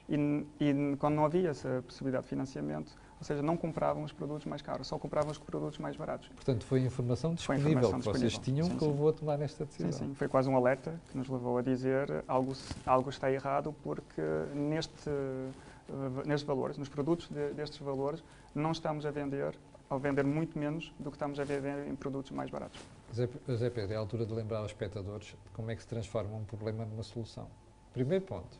e, 0.08 0.46
e, 0.60 0.96
quando 0.98 1.15
não 1.15 1.25
havia 1.25 1.50
essa 1.50 1.84
possibilidade 1.86 2.24
de 2.24 2.29
financiamento, 2.29 2.96
ou 3.20 3.25
seja, 3.25 3.41
não 3.41 3.55
compravam 3.55 4.03
os 4.03 4.12
produtos 4.12 4.46
mais 4.46 4.62
caros, 4.62 4.88
só 4.88 4.98
compravam 4.98 5.31
os 5.31 5.38
produtos 5.38 5.77
mais 5.77 5.96
baratos. 5.96 6.27
Portanto, 6.29 6.65
foi 6.65 6.81
informação 6.81 7.36
disponível 7.36 7.70
foi 7.70 7.79
informação 7.79 8.00
que 8.13 8.20
vocês 8.20 8.38
tinham 8.39 8.67
sim, 8.67 8.77
que 8.77 8.84
levou 8.84 9.10
a 9.10 9.13
tomar 9.13 9.39
esta 9.41 9.65
decisão. 9.65 9.91
Sim, 9.91 10.08
sim, 10.08 10.15
foi 10.15 10.27
quase 10.27 10.50
um 10.50 10.55
alerta 10.55 11.00
que 11.12 11.17
nos 11.17 11.29
levou 11.29 11.58
a 11.58 11.62
dizer 11.62 12.24
algo, 12.27 12.53
algo 12.86 13.10
está 13.10 13.31
errado 13.31 13.75
porque 13.84 14.22
neste, 14.55 15.10
uh, 15.10 16.24
nestes 16.25 16.43
valores, 16.48 16.77
nos 16.77 16.89
produtos 16.89 17.29
de, 17.29 17.53
destes 17.53 17.79
valores, 17.79 18.24
não 18.55 18.72
estamos 18.72 19.05
a 19.05 19.12
vender 19.12 19.55
ao 19.91 20.00
vender 20.00 20.24
muito 20.24 20.58
menos 20.58 20.91
do 20.98 21.12
que 21.12 21.17
estamos 21.17 21.38
a 21.38 21.43
vender 21.43 21.86
em 21.88 21.96
produtos 21.96 22.31
mais 22.31 22.50
baratos. 22.50 22.79
Zé, 23.13 23.27
Zé 23.56 23.70
Pedro, 23.70 23.94
é 23.94 23.98
a 23.98 24.00
altura 24.00 24.25
de 24.25 24.34
lembrar 24.34 24.60
aos 24.60 24.72
espectadores 24.72 25.36
como 25.53 25.70
é 25.70 25.75
que 25.75 25.82
se 25.82 25.88
transforma 25.88 26.36
um 26.36 26.44
problema 26.44 26.86
numa 26.86 27.03
solução. 27.03 27.48
Primeiro 27.94 28.24
ponto, 28.24 28.58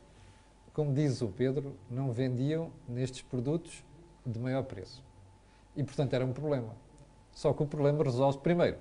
como 0.74 0.92
diz 0.92 1.22
o 1.22 1.28
Pedro, 1.28 1.74
não 1.90 2.12
vendiam 2.12 2.70
nestes 2.88 3.22
produtos 3.22 3.82
de 4.24 4.38
maior 4.38 4.62
preço. 4.64 5.02
E, 5.76 5.82
portanto, 5.82 6.12
era 6.14 6.24
um 6.24 6.32
problema. 6.32 6.74
Só 7.32 7.52
que 7.52 7.62
o 7.62 7.66
problema 7.66 8.04
resolve 8.04 8.38
primeiro. 8.38 8.76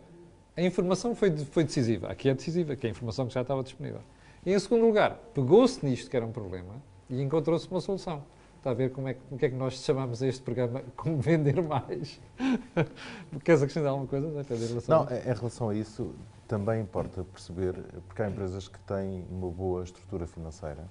A 0.55 0.61
informação 0.61 1.15
foi, 1.15 1.35
foi 1.37 1.63
decisiva. 1.63 2.07
Aqui 2.07 2.27
é 2.27 2.33
decisiva, 2.33 2.75
que 2.75 2.85
é 2.85 2.89
a 2.89 2.91
informação 2.91 3.25
que 3.27 3.33
já 3.33 3.41
estava 3.41 3.63
disponível. 3.63 4.01
E, 4.45 4.53
em 4.53 4.59
segundo 4.59 4.85
lugar, 4.85 5.17
pegou-se 5.33 5.85
nisto 5.85 6.09
que 6.09 6.17
era 6.17 6.25
um 6.25 6.31
problema 6.31 6.81
e 7.09 7.21
encontrou-se 7.21 7.69
uma 7.69 7.79
solução. 7.79 8.23
Está 8.61 8.69
a 8.69 8.73
ver 8.75 8.91
como 8.91 9.07
é, 9.07 9.15
como 9.15 9.43
é 9.43 9.49
que 9.49 9.55
nós 9.55 9.73
chamamos 9.73 10.21
este 10.21 10.43
programa 10.43 10.83
como 10.95 11.17
vender 11.17 11.59
mais? 11.63 12.21
Queres 13.43 13.63
acrescentar 13.63 13.89
alguma 13.89 14.07
coisa? 14.07 14.27
Né, 14.27 14.45
em 14.51 14.67
relação 14.67 14.99
Não, 14.99 15.09
a... 15.09 15.17
em 15.17 15.33
relação 15.33 15.69
a 15.69 15.73
isso, 15.73 16.13
também 16.47 16.79
importa 16.79 17.23
perceber, 17.23 17.73
porque 18.07 18.21
há 18.21 18.29
empresas 18.29 18.67
que 18.67 18.77
têm 18.81 19.25
uma 19.31 19.49
boa 19.49 19.83
estrutura 19.83 20.27
financeira 20.27 20.87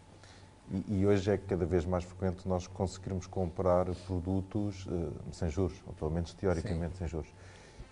e, 0.68 0.98
e 0.98 1.06
hoje 1.06 1.30
é 1.30 1.38
cada 1.38 1.64
vez 1.64 1.86
mais 1.86 2.02
frequente 2.02 2.48
nós 2.48 2.66
conseguirmos 2.66 3.28
comprar 3.28 3.86
produtos 4.04 4.84
uh, 4.86 5.12
sem 5.30 5.48
juros, 5.48 5.80
ou 5.86 5.92
pelo 5.92 6.10
menos 6.10 6.34
teoricamente 6.34 6.94
Sim. 6.94 6.98
sem 6.98 7.06
juros. 7.06 7.32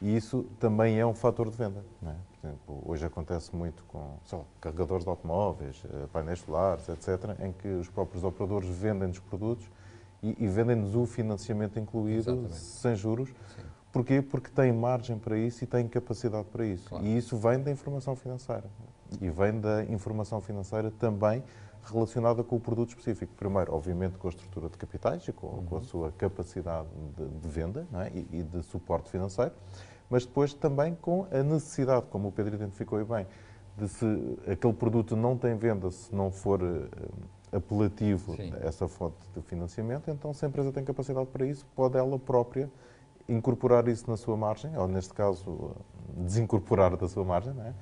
E 0.02 0.16
isso 0.16 0.44
também 0.58 0.98
é 0.98 1.06
um 1.06 1.14
fator 1.14 1.48
de 1.48 1.56
venda. 1.56 1.84
É? 2.04 2.14
Exemplo, 2.42 2.82
hoje 2.86 3.04
acontece 3.04 3.54
muito 3.54 3.82
com 3.84 3.98
lá, 3.98 4.44
carregadores 4.60 5.04
de 5.04 5.10
automóveis, 5.10 5.82
eh, 5.84 6.06
painéis 6.12 6.38
solares, 6.38 6.88
etc., 6.88 7.36
em 7.40 7.52
que 7.52 7.66
os 7.68 7.88
próprios 7.88 8.22
operadores 8.22 8.68
vendem-nos 8.68 9.18
produtos 9.18 9.68
e, 10.22 10.36
e 10.38 10.46
vendem-nos 10.46 10.94
o 10.94 11.04
financiamento 11.04 11.80
incluído 11.80 12.30
Exatamente. 12.30 12.54
sem 12.54 12.94
juros. 12.94 13.28
Sim. 13.28 13.62
Porquê? 13.90 14.22
Porque 14.22 14.50
têm 14.50 14.72
margem 14.72 15.18
para 15.18 15.36
isso 15.36 15.64
e 15.64 15.66
têm 15.66 15.88
capacidade 15.88 16.46
para 16.46 16.64
isso. 16.64 16.88
Claro. 16.88 17.04
E 17.04 17.16
isso 17.16 17.36
vem 17.36 17.60
da 17.60 17.72
informação 17.72 18.14
financeira. 18.14 18.70
E 19.20 19.28
vem 19.30 19.58
da 19.58 19.84
informação 19.84 20.40
financeira 20.40 20.92
também 20.92 21.42
relacionada 21.82 22.44
com 22.44 22.56
o 22.56 22.60
produto 22.60 22.90
específico. 22.90 23.32
Primeiro, 23.34 23.74
obviamente, 23.74 24.18
com 24.18 24.28
a 24.28 24.30
estrutura 24.30 24.68
de 24.68 24.76
capitais 24.76 25.26
e 25.26 25.32
com, 25.32 25.46
uhum. 25.46 25.64
com 25.64 25.76
a 25.78 25.82
sua 25.82 26.12
capacidade 26.12 26.88
de, 27.16 27.26
de 27.26 27.48
venda 27.48 27.86
é? 27.94 28.10
e, 28.14 28.40
e, 28.40 28.42
de 28.42 28.62
suporte 28.62 29.10
financeiro 29.10 29.52
mas 30.10 30.24
depois 30.24 30.54
também 30.54 30.94
com 30.94 31.26
a 31.30 31.42
necessidade, 31.42 32.06
como 32.10 32.28
o 32.28 32.32
Pedro 32.32 32.54
identificou 32.54 33.04
bem, 33.04 33.26
de 33.76 33.88
se 33.88 34.04
aquele 34.50 34.72
produto 34.72 35.14
não 35.14 35.36
tem 35.36 35.56
venda 35.56 35.90
se 35.90 36.14
não 36.14 36.30
for 36.30 36.62
uh, 36.62 36.88
apelativo 37.52 38.34
Sim. 38.36 38.52
essa 38.60 38.88
fonte 38.88 39.16
de 39.34 39.40
financiamento, 39.42 40.10
então 40.10 40.32
se 40.34 40.44
a 40.44 40.48
empresa 40.48 40.72
tem 40.72 40.84
capacidade 40.84 41.26
para 41.26 41.46
isso, 41.46 41.66
pode 41.74 41.96
ela 41.96 42.18
própria 42.18 42.70
incorporar 43.28 43.86
isso 43.88 44.10
na 44.10 44.16
sua 44.16 44.36
margem, 44.36 44.76
ou 44.76 44.88
neste 44.88 45.12
caso 45.12 45.72
desincorporar 46.16 46.96
da 46.96 47.06
sua 47.06 47.24
margem, 47.24 47.54
é? 47.60 47.74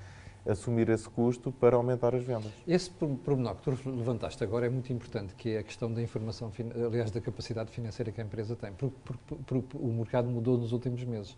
assumir 0.51 0.89
esse 0.89 1.09
custo 1.09 1.51
para 1.51 1.77
aumentar 1.77 2.15
as 2.15 2.25
vendas. 2.25 2.53
Esse 2.67 2.91
pormenor 2.91 3.57
que 3.57 3.63
tu 3.63 3.91
levantaste 3.91 4.43
agora 4.45 4.67
é 4.67 4.69
muito 4.69 4.93
importante, 4.93 5.35
que 5.35 5.51
é 5.51 5.59
a 5.59 5.63
questão 5.63 5.93
da 5.93 6.01
informação, 6.01 6.53
aliás, 6.85 7.11
da 7.11 7.21
capacidade 7.21 7.71
financeira 7.71 8.13
que 8.13 8.21
a 8.21 8.25
empresa 8.25 8.55
tem, 8.55 8.73
porque, 8.73 8.97
porque, 9.05 9.35
porque 9.45 9.77
o 9.77 9.93
mercado 9.93 10.29
mudou 10.29 10.57
nos 10.57 10.73
últimos 10.73 11.03
meses. 11.05 11.37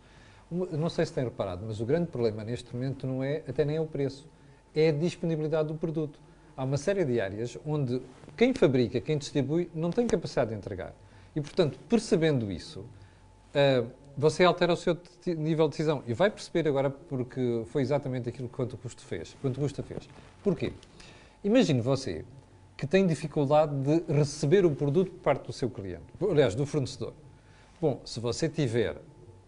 Não 0.50 0.88
sei 0.88 1.04
se 1.04 1.12
têm 1.12 1.24
reparado, 1.24 1.64
mas 1.66 1.80
o 1.80 1.84
grande 1.84 2.06
problema 2.06 2.42
neste 2.42 2.74
momento 2.74 3.06
não 3.06 3.22
é, 3.22 3.42
até 3.46 3.64
nem 3.64 3.76
é 3.76 3.80
o 3.80 3.86
preço, 3.86 4.26
é 4.74 4.88
a 4.88 4.92
disponibilidade 4.92 5.68
do 5.68 5.74
produto. 5.74 6.18
Há 6.56 6.64
uma 6.64 6.76
série 6.76 7.04
de 7.04 7.20
áreas 7.20 7.58
onde 7.66 8.00
quem 8.36 8.54
fabrica, 8.54 9.00
quem 9.00 9.18
distribui, 9.18 9.70
não 9.74 9.90
tem 9.90 10.06
capacidade 10.06 10.50
de 10.50 10.56
entregar. 10.56 10.94
E, 11.36 11.40
portanto, 11.40 11.78
percebendo 11.88 12.50
isso, 12.50 12.80
uh, 12.80 13.86
você 14.16 14.42
altera 14.42 14.72
o 14.72 14.76
seu 14.76 14.98
nível 15.26 15.66
de 15.66 15.72
decisão. 15.72 16.02
E 16.06 16.12
vai 16.12 16.30
perceber 16.30 16.66
agora 16.66 16.90
porque 16.90 17.62
foi 17.66 17.82
exatamente 17.82 18.28
aquilo 18.28 18.48
que 18.48 18.54
quanto 18.54 18.76
custo 18.76 19.02
fez, 19.02 19.36
quanto 19.40 19.60
custa 19.60 19.82
fez. 19.82 20.08
Porquê? 20.42 20.72
Imagine 21.44 21.80
você 21.80 22.24
que 22.76 22.86
tem 22.86 23.06
dificuldade 23.06 23.72
de 23.74 24.12
receber 24.12 24.64
o 24.64 24.70
produto 24.70 25.10
por 25.10 25.20
parte 25.20 25.46
do 25.46 25.52
seu 25.52 25.70
cliente, 25.70 26.02
aliás, 26.20 26.54
do 26.54 26.66
fornecedor. 26.66 27.12
Bom, 27.80 28.00
se 28.04 28.18
você 28.18 28.48
tiver, 28.48 28.96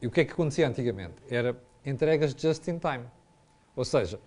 e 0.03 0.07
o 0.07 0.11
que 0.11 0.21
é 0.21 0.25
que 0.25 0.33
acontecia 0.33 0.67
antigamente? 0.67 1.17
Era 1.29 1.57
entregas 1.85 2.35
just 2.37 2.67
in 2.69 2.79
time. 2.79 3.05
Ou 3.77 3.85
seja, 3.85 4.21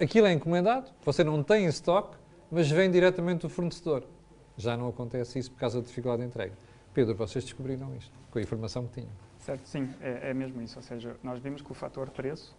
aquilo 0.00 0.26
é 0.26 0.32
encomendado, 0.32 0.90
você 1.04 1.22
não 1.22 1.42
tem 1.42 1.64
em 1.64 1.68
stock, 1.68 2.16
mas 2.50 2.70
vem 2.70 2.90
diretamente 2.90 3.42
do 3.42 3.48
fornecedor. 3.48 4.04
Já 4.56 4.76
não 4.76 4.88
acontece 4.88 5.38
isso 5.38 5.50
por 5.50 5.58
causa 5.58 5.80
da 5.80 5.86
dificuldade 5.86 6.22
de 6.22 6.28
entrega. 6.28 6.52
Pedro, 6.92 7.14
vocês 7.14 7.44
descobriram 7.44 7.94
isto, 7.96 8.12
com 8.30 8.38
a 8.38 8.42
informação 8.42 8.86
que 8.86 9.00
tinham. 9.00 9.10
Certo, 9.38 9.66
sim, 9.66 9.92
é, 10.00 10.30
é, 10.30 10.34
mesmo 10.34 10.62
isso. 10.62 10.78
Ou 10.78 10.82
seja, 10.82 11.16
nós 11.22 11.40
vimos 11.40 11.60
que 11.60 11.70
o 11.70 11.74
fator 11.74 12.08
preço 12.10 12.56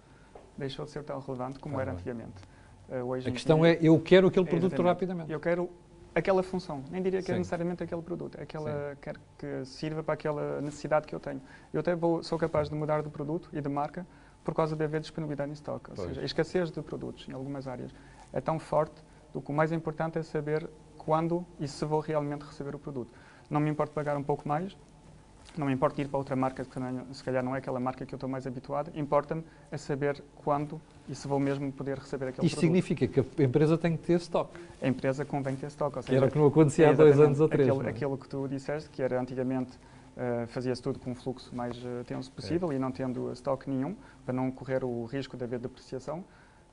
deixou 0.58 0.86
de 0.86 0.92
ser 0.92 1.04
tão 1.04 1.20
relevante 1.20 1.58
como 1.58 1.80
ah, 1.80 1.82
era 1.82 1.94
antigamente. 1.94 2.44
Uh, 2.90 3.14
a 3.14 3.32
questão 3.32 3.62
dia, 3.62 3.74
é, 3.74 3.80
eu 3.82 4.00
quero 4.00 4.28
aquele 4.28 4.46
produto 4.46 4.82
rapidamente. 4.82 5.32
Eu 5.32 5.40
quero 5.40 5.70
aquela 6.16 6.42
função, 6.42 6.84
nem 6.90 7.04
diria 7.04 7.22
que 7.22 7.32
é 7.32 7.38
necessariamente 7.38 7.84
aquele 7.84 8.02
produto, 8.02 8.38
é 8.40 8.44
aquela 8.44 8.98
quer 9.02 9.18
que 9.38 9.66
sirva 9.66 10.02
para 10.02 10.14
aquela 10.14 10.62
necessidade 10.62 11.06
que 11.06 11.14
eu 11.14 11.20
tenho. 11.20 11.42
Eu 11.74 11.82
até 11.82 11.94
vou, 11.94 12.24
sou 12.24 12.40
capaz 12.40 12.70
de 12.70 12.76
mudar 12.76 13.04
de 13.04 13.10
produto 13.10 13.50
e 13.52 13.60
de 13.60 13.68
marca 13.68 14.08
por 14.44 14.54
causa 14.54 14.76
de 14.76 14.84
haver 14.84 15.02
disponibilidade 15.02 15.50
em 15.50 15.54
estoque. 15.54 15.90
Ou 15.90 15.96
pois. 15.96 16.08
seja, 16.08 16.22
a 16.22 16.24
escassez 16.24 16.72
de 16.72 16.82
produtos 16.82 17.28
em 17.28 17.34
algumas 17.34 17.68
áreas 17.68 17.92
é 18.32 18.40
tão 18.40 18.58
forte 18.58 19.04
do 19.34 19.42
que 19.42 19.52
o 19.52 19.54
mais 19.54 19.74
importante 19.74 20.18
é 20.18 20.24
saber 20.24 20.70
quando 20.98 21.46
e 21.60 21.68
se 21.68 21.84
vou 21.84 22.00
realmente 22.00 22.44
receber 22.44 22.74
o 22.74 22.80
produto. 22.80 23.12
Não 23.50 23.60
me 23.60 23.70
importa 23.70 23.94
pagar 23.94 24.16
um 24.16 24.24
pouco 24.24 24.48
mais, 24.48 24.78
não 25.58 25.68
me 25.68 25.74
importa 25.74 26.02
ir 26.02 26.08
para 26.08 26.18
outra 26.18 26.36
marca, 26.36 26.64
que 26.64 27.16
se 27.16 27.24
calhar 27.24 27.44
não 27.44 27.56
é 27.56 27.60
aquela 27.60 27.80
marca 27.80 28.06
que 28.06 28.14
eu 28.14 28.18
estou 28.18 28.30
mais 28.30 28.46
habituado, 28.46 28.92
importa-me 28.96 29.44
a 29.72 29.78
saber 29.78 30.22
quando 30.44 30.82
e 31.08 31.16
se 31.16 31.28
vou 31.28 31.40
mesmo 31.40 31.72
poder 31.72 31.98
receber 31.98 32.28
aquele 32.28 32.48
Isto 32.48 32.56
produto. 32.56 32.62
significa 32.62 33.08
que 33.08 33.42
a 33.42 33.46
empresa 33.46 33.78
tem 33.78 33.96
que 33.96 34.04
ter 34.04 34.14
estoque. 34.14 34.60
A 34.82 34.88
empresa 34.88 35.24
convém 35.24 35.56
ter 35.56 35.68
estoque. 35.68 36.02
que 36.02 36.16
era 36.16 36.26
o 36.26 36.32
que 36.32 36.38
não 36.38 36.48
acontecia 36.48 36.90
há 36.90 36.94
dois 36.94 37.20
anos 37.20 37.40
ou 37.40 37.48
três. 37.48 37.70
Aquilo, 37.70 37.86
é? 37.86 37.90
aquilo 37.90 38.18
que 38.18 38.28
tu 38.28 38.48
disseste, 38.48 38.90
que 38.90 39.02
era 39.02 39.20
antigamente 39.20 39.78
uh, 40.16 40.48
fazia-se 40.48 40.82
tudo 40.82 41.00
com 41.00 41.12
um 41.12 41.16
fluxo 41.16 41.56
mais 41.56 41.78
uh, 41.78 42.04
tenso 42.06 42.32
possível 42.32 42.72
é. 42.72 42.76
e 42.76 42.80
não 42.80 42.92
tendo 42.92 43.32
estoque 43.32 43.70
nenhum, 43.70 43.96
para 44.26 44.34
não 44.34 44.50
correr 44.52 44.84
o 44.84 45.06
risco 45.06 45.38
de 45.38 45.44
haver 45.44 45.60
depreciação. 45.60 46.24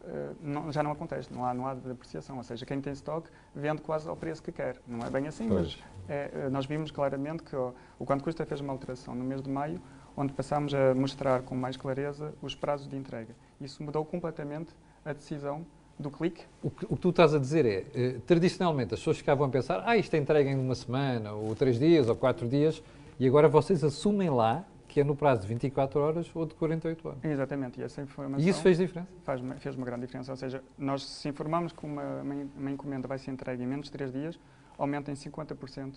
Uh, 0.03 0.35
não, 0.41 0.73
já 0.73 0.83
não 0.83 0.91
acontece, 0.91 1.33
não 1.33 1.45
há, 1.45 1.55
não 1.55 1.67
há 1.67 1.75
depreciação, 1.75 2.37
ou 2.37 2.43
seja, 2.43 2.67
quem 2.67 2.81
tem 2.81 2.93
estoque 2.93 3.31
vende 3.55 3.83
quase 3.83 4.09
ao 4.09 4.17
preço 4.17 4.43
que 4.43 4.51
quer. 4.51 4.81
Não 4.87 5.07
é 5.07 5.09
bem 5.09 5.29
assim, 5.29 5.49
pois. 5.49 5.77
mas 5.77 5.93
é, 6.09 6.31
eh, 6.35 6.49
nós 6.51 6.67
vimos 6.67 6.91
claramente 6.91 7.45
que 7.45 7.55
o, 7.55 7.73
o 7.99 8.05
Quanto 8.05 8.25
Custa 8.25 8.45
fez 8.45 8.61
uma 8.61 8.73
alteração 8.73 9.15
no 9.15 9.25
mês 9.25 9.41
de 9.41 9.49
maio, 9.49 9.81
onde 10.17 10.33
passámos 10.33 10.75
a 10.75 10.93
mostrar 10.95 11.43
com 11.43 11.55
mais 11.55 11.77
clareza 11.77 12.35
os 12.43 12.55
prazos 12.55 12.89
de 12.89 12.97
entrega. 12.97 13.35
Isso 13.61 13.83
mudou 13.83 14.05
completamente 14.05 14.75
a 15.05 15.13
decisão 15.13 15.65
do 15.99 16.11
clique. 16.11 16.43
O 16.63 16.71
que, 16.71 16.85
o 16.87 16.97
que 16.97 17.01
tu 17.01 17.11
estás 17.11 17.35
a 17.35 17.39
dizer 17.39 17.65
é, 17.65 17.85
eh, 17.95 18.17
tradicionalmente 18.27 18.95
as 18.95 19.01
pessoas 19.01 19.19
ficavam 19.19 19.47
a 19.47 19.49
pensar, 19.49 19.83
ah, 19.87 19.97
isto 19.97 20.13
é 20.15 20.19
entrega 20.19 20.51
em 20.51 20.59
uma 20.59 20.75
semana, 20.75 21.33
ou 21.33 21.55
três 21.55 21.79
dias, 21.79 22.09
ou 22.09 22.17
quatro 22.17 22.49
dias, 22.49 22.83
e 23.21 23.27
agora 23.27 23.49
vocês 23.49 23.85
assumem 23.85 24.31
lá 24.31 24.65
que 24.93 25.01
é 25.01 25.05
no 25.05 25.17
prazo 25.17 25.41
de 25.41 25.49
24 25.49 25.99
horas 25.99 26.31
ou 26.35 26.45
de 26.45 26.55
48 26.55 27.09
horas. 27.09 27.25
Exatamente, 27.25 27.81
e 27.81 27.83
essa 27.83 28.03
informação... 28.03 28.47
E 28.47 28.47
isso 28.47 28.61
fez 28.61 28.77
diferença? 28.77 29.09
Faz, 29.25 29.41
fez 29.59 29.75
uma 29.75 29.87
grande 29.87 30.03
diferença, 30.03 30.31
ou 30.31 30.37
seja, 30.37 30.63
nós 30.77 31.03
se 31.03 31.31
informarmos 31.31 31.73
que 31.73 31.83
uma, 31.87 32.21
uma 32.55 32.71
encomenda 32.71 33.09
vai 33.09 33.17
ser 33.17 33.31
entregue 33.31 33.63
em 33.63 33.67
menos 33.67 33.87
de 33.87 33.93
3 33.93 34.13
dias, 34.13 34.39
aumenta 34.77 35.11
em 35.11 35.15
50% 35.15 35.95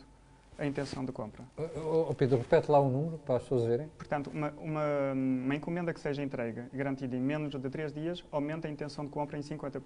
a 0.57 0.65
intenção 0.65 1.03
de 1.03 1.12
compra. 1.12 1.43
Oh, 1.57 2.13
Pedro, 2.13 2.38
repete 2.38 2.71
lá 2.71 2.79
o 2.79 2.89
número 2.89 3.17
para 3.19 3.38
as 3.38 3.43
pessoas 3.43 3.65
verem. 3.65 3.88
Portanto, 3.97 4.29
uma, 4.33 4.51
uma, 4.57 5.13
uma 5.13 5.55
encomenda 5.55 5.93
que 5.93 6.00
seja 6.00 6.24
entregue 6.24 6.63
garantida 6.74 7.15
em 7.15 7.21
menos 7.21 7.51
de 7.51 7.69
3 7.69 7.93
dias 7.93 8.24
aumenta 8.31 8.67
a 8.67 8.71
intenção 8.71 9.05
de 9.05 9.12
compra 9.12 9.38
em 9.38 9.41
50%. 9.41 9.81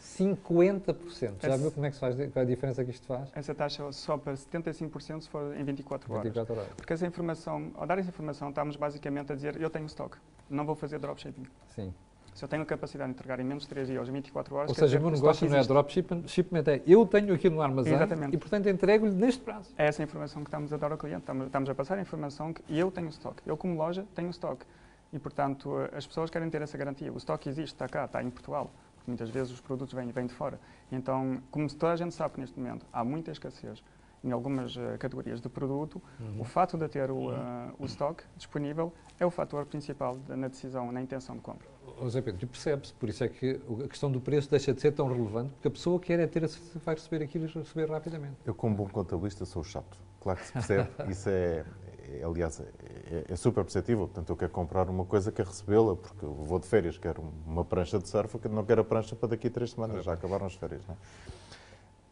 50%? 0.00 1.34
Já 1.40 1.48
Essa, 1.48 1.58
viu 1.58 1.72
como 1.72 1.86
é 1.86 1.90
que 1.90 1.96
faz, 1.98 2.14
qual 2.14 2.28
é 2.36 2.40
a 2.40 2.44
diferença 2.44 2.84
que 2.84 2.90
isto 2.90 3.06
faz? 3.06 3.30
Essa 3.34 3.54
taxa 3.54 3.90
só 3.92 4.16
para 4.16 4.34
75% 4.34 5.22
se 5.22 5.28
for 5.28 5.56
em 5.56 5.64
24 5.64 6.12
horas. 6.12 6.24
24 6.24 6.54
horas. 6.54 6.68
Porque 6.76 6.92
essa 6.92 7.06
informação, 7.06 7.70
ao 7.74 7.86
dar 7.86 7.98
essa 7.98 8.08
informação, 8.08 8.48
estamos 8.50 8.76
basicamente 8.76 9.32
a 9.32 9.34
dizer 9.34 9.60
eu 9.60 9.70
tenho 9.70 9.86
estoque, 9.86 10.18
não 10.48 10.64
vou 10.64 10.74
fazer 10.74 10.98
dropshipping. 10.98 11.46
Sim. 11.74 11.92
Se 12.34 12.44
eu 12.44 12.48
tenho 12.48 12.62
a 12.62 12.66
capacidade 12.66 13.10
de 13.10 13.14
entregar 13.14 13.38
em 13.40 13.44
menos 13.44 13.64
de 13.64 13.68
3 13.68 13.88
dias, 13.88 14.08
24 14.08 14.54
horas... 14.54 14.70
Ou 14.70 14.74
seja, 14.74 14.98
o 14.98 15.02
meu 15.02 15.10
negócio 15.10 15.48
não 15.48 15.56
é 15.56 15.62
dropshipment, 15.62 16.22
é 16.66 16.82
eu 16.86 17.06
tenho 17.06 17.34
aquilo 17.34 17.56
no 17.56 17.62
armazém 17.62 17.94
Exatamente. 17.94 18.34
e, 18.34 18.38
portanto, 18.38 18.68
entrego-lhe 18.68 19.14
neste 19.14 19.42
prazo. 19.42 19.74
É 19.76 19.86
essa 19.86 20.02
informação 20.02 20.42
que 20.42 20.48
estamos 20.48 20.72
a 20.72 20.76
dar 20.76 20.92
ao 20.92 20.98
cliente. 20.98 21.20
Estamos, 21.20 21.68
a 21.68 21.74
passar 21.74 21.98
a 21.98 22.00
informação 22.00 22.52
que 22.52 22.62
eu 22.68 22.90
tenho 22.90 23.08
estoque. 23.08 23.42
Eu, 23.44 23.56
como 23.56 23.76
loja, 23.76 24.06
tenho 24.14 24.30
estoque. 24.30 24.64
E, 25.12 25.18
portanto, 25.18 25.76
as 25.92 26.06
pessoas 26.06 26.30
querem 26.30 26.48
ter 26.48 26.62
essa 26.62 26.78
garantia. 26.78 27.12
O 27.12 27.18
estoque 27.18 27.48
existe, 27.48 27.74
está 27.74 27.86
cá, 27.86 28.06
está 28.06 28.22
em 28.22 28.30
Portugal. 28.30 28.70
Porque 28.96 29.10
muitas 29.10 29.28
vezes 29.28 29.52
os 29.52 29.60
produtos 29.60 29.92
vêm, 29.92 30.10
vêm 30.10 30.26
de 30.26 30.32
fora. 30.32 30.58
Então, 30.90 31.42
como 31.50 31.68
toda 31.68 31.92
a 31.92 31.96
gente 31.96 32.14
sabe 32.14 32.40
neste 32.40 32.58
momento, 32.58 32.86
há 32.92 33.04
muita 33.04 33.30
escassez 33.30 33.82
em 34.24 34.30
algumas 34.30 34.76
uh, 34.76 34.96
categorias 34.98 35.40
de 35.40 35.48
produto, 35.48 36.00
uhum. 36.20 36.40
o 36.40 36.44
fato 36.44 36.78
de 36.78 36.88
ter 36.88 37.10
o, 37.10 37.30
uh, 37.30 37.74
o 37.78 37.84
estoque 37.84 38.22
disponível 38.36 38.92
é 39.18 39.26
o 39.26 39.30
fator 39.30 39.66
principal 39.66 40.16
na 40.28 40.48
decisão, 40.48 40.92
na 40.92 41.00
intenção 41.00 41.34
de 41.34 41.42
compra. 41.42 41.71
José 42.04 42.20
Pedro, 42.20 42.46
percebe-se, 42.46 42.92
por 42.94 43.08
isso 43.08 43.24
é 43.24 43.28
que 43.28 43.60
a 43.84 43.88
questão 43.88 44.10
do 44.10 44.20
preço 44.20 44.50
deixa 44.50 44.72
de 44.72 44.80
ser 44.80 44.92
tão 44.92 45.08
relevante, 45.08 45.50
porque 45.54 45.68
a 45.68 45.70
pessoa 45.70 45.98
quer 46.00 46.18
é 46.20 46.26
ter 46.26 46.44
a 46.44 46.48
certeza 46.48 46.80
vai 46.84 46.94
receber 46.94 47.24
aquilo 47.24 47.46
e 47.46 47.48
receber 47.48 47.90
rapidamente. 47.90 48.36
Eu, 48.44 48.54
como 48.54 48.74
bom 48.74 48.88
contabilista, 48.88 49.44
sou 49.44 49.62
chato. 49.62 49.98
Claro 50.20 50.38
que 50.38 50.46
se 50.46 50.52
percebe, 50.52 50.88
isso 51.10 51.28
é, 51.28 51.64
é 52.08 52.24
aliás, 52.24 52.60
é, 52.60 53.24
é, 53.28 53.36
super 53.36 53.64
perceptível. 53.64 54.06
Portanto, 54.06 54.30
eu 54.30 54.36
quero 54.36 54.50
comprar 54.52 54.88
uma 54.88 55.04
coisa, 55.04 55.32
quero 55.32 55.48
recebê-la, 55.48 55.96
porque 55.96 56.24
eu 56.24 56.32
vou 56.32 56.58
de 56.58 56.66
férias, 56.66 56.98
quero 56.98 57.22
uma 57.46 57.64
prancha 57.64 57.98
de 57.98 58.08
surf, 58.08 58.38
não 58.48 58.64
quero 58.64 58.82
a 58.82 58.84
prancha 58.84 59.16
para 59.16 59.30
daqui 59.30 59.48
a 59.48 59.50
três 59.50 59.70
semanas, 59.70 60.04
já 60.04 60.12
acabaram 60.12 60.46
as 60.46 60.54
férias. 60.54 60.82
Não 60.86 60.94
é? 60.94 60.98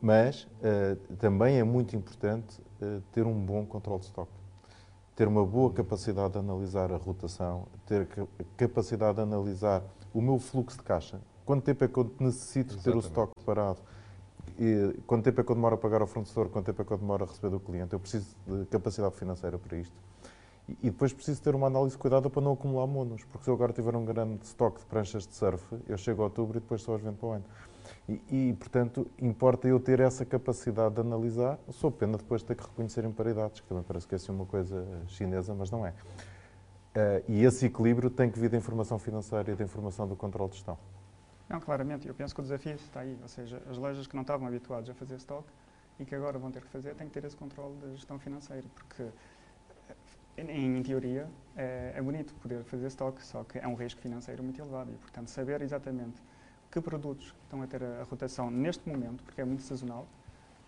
Mas 0.00 0.44
uh, 0.44 1.16
também 1.16 1.59
é 1.59 1.64
muito 1.64 1.94
importante 1.94 2.61
uh, 2.80 3.02
ter 3.12 3.26
um 3.26 3.35
bom 3.35 3.66
controle 3.66 4.00
de 4.00 4.06
estoque 4.06 4.39
ter 5.20 5.28
uma 5.28 5.44
boa 5.44 5.70
capacidade 5.70 6.32
de 6.32 6.38
analisar 6.38 6.90
a 6.90 6.96
rotação, 6.96 7.66
ter 7.84 8.08
capacidade 8.56 9.16
de 9.16 9.20
analisar 9.20 9.82
o 10.14 10.22
meu 10.22 10.38
fluxo 10.38 10.78
de 10.78 10.82
caixa. 10.82 11.20
Quanto 11.44 11.62
tempo 11.62 11.84
é 11.84 11.88
que 11.88 11.98
eu 11.98 12.10
necessito 12.18 12.72
Exatamente. 12.72 12.84
ter 12.84 12.96
o 12.96 13.00
estoque 13.06 13.32
parado? 13.44 13.80
E 14.58 14.98
quanto 15.06 15.24
tempo 15.24 15.42
é 15.42 15.44
que 15.44 15.50
eu 15.50 15.54
demoro 15.54 15.74
a 15.74 15.78
pagar 15.78 16.00
ao 16.00 16.06
fornecedor? 16.06 16.48
Quanto 16.48 16.64
tempo 16.64 16.80
é 16.80 16.84
que 16.86 16.90
eu 16.90 16.96
demoro 16.96 17.24
a 17.24 17.26
receber 17.26 17.50
do 17.50 17.60
cliente? 17.60 17.92
Eu 17.92 18.00
preciso 18.00 18.34
de 18.46 18.64
capacidade 18.64 19.14
financeira 19.14 19.58
para 19.58 19.76
isto. 19.76 19.92
E 20.82 20.88
depois 20.88 21.12
preciso 21.12 21.42
ter 21.42 21.54
uma 21.54 21.66
análise 21.66 21.98
cuidada 21.98 22.30
para 22.30 22.40
não 22.40 22.52
acumular 22.52 22.86
monos, 22.86 23.22
porque 23.24 23.44
se 23.44 23.50
eu 23.50 23.54
agora 23.54 23.74
tiver 23.74 23.94
um 23.94 24.06
grande 24.06 24.42
estoque 24.42 24.80
de 24.80 24.86
pranchas 24.86 25.26
de 25.26 25.34
surf, 25.34 25.62
eu 25.86 25.98
chego 25.98 26.22
a 26.22 26.24
outubro 26.24 26.56
e 26.56 26.60
depois 26.62 26.80
só 26.80 26.94
as 26.94 27.02
vendo 27.02 27.18
para 27.18 27.28
o 27.28 27.32
ano. 27.32 27.44
E, 28.10 28.48
e, 28.48 28.52
portanto, 28.54 29.06
importa 29.22 29.68
eu 29.68 29.78
ter 29.78 30.00
essa 30.00 30.24
capacidade 30.24 30.96
de 30.96 31.00
analisar, 31.00 31.60
sou 31.68 31.92
pena 31.92 32.18
depois 32.18 32.40
de 32.40 32.48
ter 32.48 32.56
que 32.56 32.64
reconhecer 32.64 33.04
imparidades, 33.04 33.60
que 33.60 33.68
também 33.68 33.84
parece 33.84 34.08
que 34.08 34.14
é 34.14 34.16
assim 34.16 34.32
uma 34.32 34.46
coisa 34.46 34.84
chinesa, 35.06 35.54
mas 35.54 35.70
não 35.70 35.86
é. 35.86 35.90
Uh, 35.90 37.22
e 37.28 37.44
esse 37.44 37.66
equilíbrio 37.66 38.10
tem 38.10 38.28
que 38.28 38.36
vir 38.36 38.50
da 38.50 38.56
informação 38.56 38.98
financeira 38.98 39.52
e 39.52 39.54
da 39.54 39.62
informação 39.62 40.08
do 40.08 40.16
controle 40.16 40.50
de 40.50 40.56
gestão. 40.56 40.76
Não, 41.48 41.60
claramente, 41.60 42.08
eu 42.08 42.14
penso 42.14 42.34
que 42.34 42.40
o 42.40 42.42
desafio 42.42 42.74
está 42.74 43.00
aí, 43.00 43.16
ou 43.22 43.28
seja, 43.28 43.62
as 43.70 43.78
lojas 43.78 44.08
que 44.08 44.16
não 44.16 44.22
estavam 44.22 44.48
habituadas 44.48 44.90
a 44.90 44.94
fazer 44.94 45.14
stock 45.14 45.48
e 46.00 46.04
que 46.04 46.12
agora 46.12 46.36
vão 46.36 46.50
ter 46.50 46.62
que 46.62 46.68
fazer, 46.68 46.96
têm 46.96 47.06
que 47.06 47.12
ter 47.12 47.24
esse 47.24 47.36
controle 47.36 47.76
da 47.76 47.90
gestão 47.90 48.18
financeira, 48.18 48.66
porque 48.74 49.06
em, 50.36 50.78
em 50.78 50.82
teoria 50.82 51.28
é, 51.56 51.92
é 51.94 52.02
bonito 52.02 52.34
poder 52.34 52.64
fazer 52.64 52.88
stock, 52.88 53.24
só 53.24 53.44
que 53.44 53.58
é 53.58 53.68
um 53.68 53.74
risco 53.74 54.00
financeiro 54.00 54.42
muito 54.42 54.60
elevado 54.60 54.90
e, 54.90 54.96
portanto, 54.96 55.28
saber 55.28 55.62
exatamente 55.62 56.20
que 56.70 56.80
produtos 56.80 57.34
estão 57.44 57.62
a 57.62 57.66
ter 57.66 57.82
a, 57.82 58.04
rotação 58.04 58.50
neste 58.50 58.88
momento, 58.88 59.22
porque 59.24 59.40
é 59.40 59.44
muito 59.44 59.62
sazonal, 59.62 60.06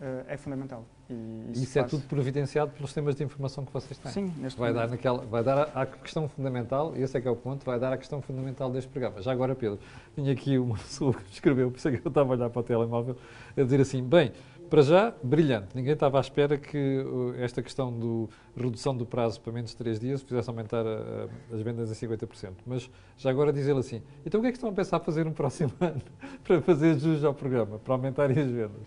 uh, 0.01 0.25
é 0.27 0.37
fundamental. 0.37 0.85
E 1.09 1.53
isso, 1.53 1.63
isso 1.63 1.79
é 1.79 1.83
tudo 1.85 2.05
providenciado 2.09 2.73
pelos 2.73 2.91
sistemas 2.91 3.15
de 3.15 3.23
informação 3.23 3.65
que 3.65 3.73
vocês 3.73 3.97
têm. 3.99 4.13
Sim, 4.13 4.35
neste 4.39 4.59
vai 4.59 4.71
momento. 4.71 4.89
Dar 4.89 4.91
naquela, 4.91 5.25
vai 5.25 5.45
dar 5.45 5.71
à 5.75 5.87
questão 5.87 6.29
fundamental, 6.29 6.97
e 6.97 7.03
esse 7.03 7.17
é 7.17 7.21
que 7.21 7.29
é 7.29 7.31
o 7.31 7.37
ponto, 7.37 7.65
vai 7.65 7.79
dar 7.79 7.93
à 7.93 7.97
questão 7.97 8.21
fundamental 8.21 8.71
deste 8.71 8.91
programa. 8.91 9.23
Já 9.23 9.31
agora, 9.31 9.55
Pedro, 9.55 9.79
tinha 10.15 10.33
aqui 10.33 10.59
uma 10.59 10.77
pessoa 10.79 11.15
que 11.15 11.33
escreveu, 11.33 11.71
por 11.71 11.77
isso 11.77 11.89
é 11.89 11.93
que 11.93 12.05
eu 12.05 12.09
estava 12.09 12.33
a 12.33 12.37
olhar 12.37 12.51
para 12.51 12.61
o 12.61 12.63
telemóvel, 12.65 13.17
a 13.57 13.63
dizer 13.63 13.81
assim, 13.81 14.03
bem, 14.03 14.33
para 14.73 14.81
já, 14.81 15.13
brilhante. 15.23 15.77
Ninguém 15.77 15.93
estava 15.93 16.17
à 16.17 16.21
espera 16.23 16.57
que 16.57 17.05
esta 17.37 17.63
questão 17.63 17.93
da 17.93 18.63
redução 18.63 18.97
do 18.97 19.05
prazo 19.05 19.39
para 19.39 19.53
menos 19.53 19.73
de 19.73 19.77
3 19.77 20.01
dias 20.01 20.23
fizesse 20.23 20.49
aumentar 20.49 20.87
a, 20.87 21.29
a, 21.51 21.55
as 21.55 21.61
vendas 21.61 21.91
em 21.91 22.09
50%. 22.09 22.53
Mas 22.65 22.91
já 23.19 23.29
agora 23.29 23.53
dizer 23.53 23.77
assim, 23.77 24.03
então 24.25 24.41
o 24.41 24.43
que 24.43 24.49
é 24.49 24.51
que 24.51 24.57
estão 24.57 24.71
a 24.71 24.73
pensar 24.73 24.99
fazer 25.01 25.27
no 25.27 25.33
próximo 25.33 25.71
ano 25.79 26.01
para 26.43 26.63
fazer 26.63 26.99
jus 26.99 27.23
ao 27.23 27.35
programa, 27.35 27.79
para 27.79 27.93
aumentarem 27.93 28.39
as 28.39 28.51
vendas? 28.51 28.81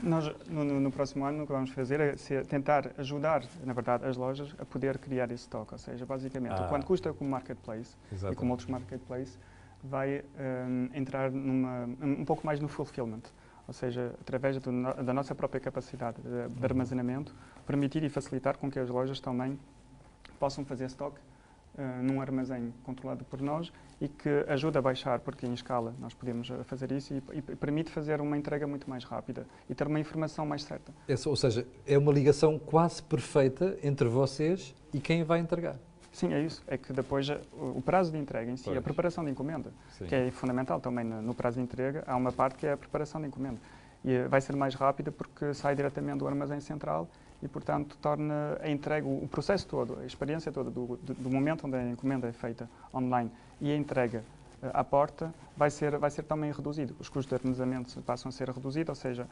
Nós, 0.00 0.32
no, 0.48 0.62
no, 0.64 0.92
próximo 0.92 1.24
ano, 1.24 1.42
o 1.42 1.46
que 1.46 1.52
vamos 1.52 1.70
fazer 1.70 1.98
é 1.98 2.14
tentar 2.44 2.92
ajudar, 2.96 3.42
na 3.64 3.72
verdade, 3.72 4.06
as 4.06 4.16
lojas 4.16 4.54
a 4.60 4.64
poder 4.64 4.96
criar 4.98 5.24
esse 5.24 5.42
estoque. 5.42 5.72
Ou 5.72 5.78
seja, 5.78 6.06
basicamente, 6.06 6.54
ah. 6.54 6.68
quanto 6.68 6.86
custa 6.86 7.12
como 7.12 7.28
marketplace 7.28 7.96
Exatamente. 8.12 8.36
e 8.36 8.38
como 8.38 8.52
outros 8.52 8.68
marketplaces, 8.68 9.36
vai 9.82 10.22
um, 10.38 10.88
entrar 10.94 11.32
numa, 11.32 11.88
um 12.00 12.24
pouco 12.24 12.46
mais 12.46 12.60
no 12.60 12.68
fulfillment. 12.68 13.22
Ou 13.66 13.74
seja, 13.74 14.14
através 14.20 14.58
do, 14.58 14.70
da 15.04 15.12
nossa 15.12 15.34
própria 15.34 15.60
capacidade 15.60 16.20
de, 16.20 16.48
de, 16.48 16.64
armazenamento, 16.64 17.34
permitir 17.66 18.02
e 18.02 18.08
facilitar 18.08 18.58
com 18.58 18.70
que 18.70 18.78
as 18.78 18.88
lojas 18.88 19.20
também 19.20 19.58
possam 20.38 20.64
fazer 20.64 20.86
estoque 20.86 21.18
uh, 21.78 22.02
num 22.02 22.20
armazém 22.20 22.74
controlado 22.82 23.24
por 23.24 23.40
nós 23.40 23.72
e 24.00 24.08
que 24.08 24.28
ajuda 24.48 24.80
a 24.80 24.82
baixar, 24.82 25.20
porque 25.20 25.46
em 25.46 25.54
escala 25.54 25.94
nós 26.00 26.12
podemos 26.12 26.50
eh, 26.50 26.64
fazer 26.64 26.90
isso 26.90 27.14
e, 27.14 27.22
e 27.38 27.40
permite 27.40 27.88
fazer 27.88 28.20
uma 28.20 28.36
entrega 28.36 28.66
muito 28.66 28.90
mais 28.90 29.04
rápida 29.04 29.46
e 29.70 29.74
ter 29.76 29.86
uma 29.86 30.00
informação 30.00 30.44
mais 30.44 30.64
certa. 30.64 30.92
Ou 31.26 31.36
seja, 31.36 31.64
é 31.86 31.96
uma 31.96 32.12
ligação 32.12 32.58
quase 32.58 33.00
perfeita 33.00 33.78
entre 33.80 34.08
vocês 34.08 34.74
e 34.92 34.98
quem 34.98 35.22
vai 35.22 35.38
entregar. 35.38 35.78
Sim, 36.12 36.32
é 36.32 36.40
isso. 36.40 36.62
É 36.66 36.76
que 36.76 36.92
depois 36.92 37.28
eh, 37.28 37.40
o 37.52 37.80
prazo 37.80 38.12
de 38.12 38.18
entrega 38.18 38.50
em 38.50 38.56
si, 38.56 38.64
pois. 38.64 38.76
a 38.76 38.82
preparação 38.82 39.24
de 39.24 39.30
encomenda, 39.30 39.72
Sim. 39.98 40.06
que 40.06 40.14
é 40.14 40.30
fundamental 40.30 40.78
também 40.78 41.04
no 41.04 41.34
prazo 41.34 41.56
de 41.56 41.62
entrega, 41.62 42.04
há 42.06 42.14
uma 42.14 42.30
parte 42.30 42.58
que 42.58 42.66
é 42.66 42.72
a 42.72 42.76
preparação 42.76 43.20
de 43.20 43.28
encomenda. 43.28 43.58
E 44.04 44.22
vai 44.28 44.40
ser 44.40 44.54
mais 44.54 44.74
rápida 44.74 45.10
porque 45.10 45.54
sai 45.54 45.74
diretamente 45.74 46.18
do 46.18 46.28
armazém 46.28 46.60
central 46.60 47.08
e, 47.42 47.48
portanto, 47.48 47.96
torna 48.00 48.58
a 48.60 48.68
entrega, 48.68 49.06
o 49.06 49.26
processo 49.28 49.66
todo, 49.66 49.98
a 50.00 50.04
experiência 50.04 50.52
toda 50.52 50.70
do, 50.70 50.96
do, 50.96 51.14
do 51.14 51.30
momento 51.30 51.66
onde 51.66 51.76
a 51.76 51.90
encomenda 51.90 52.28
é 52.28 52.32
feita 52.32 52.68
online 52.94 53.30
e 53.60 53.70
a 53.72 53.76
entrega 53.76 54.22
uh, 54.62 54.70
à 54.72 54.84
porta 54.84 55.32
vai 55.56 55.70
ser, 55.70 55.96
vai 55.98 56.10
ser 56.10 56.24
também 56.24 56.52
reduzido. 56.52 56.94
Os 57.00 57.08
custos 57.08 57.26
de 57.26 57.34
armazenamento 57.34 58.00
passam 58.02 58.28
a 58.28 58.32
ser 58.32 58.48
reduzidos, 58.48 58.90
ou 58.90 58.94
seja, 58.94 59.26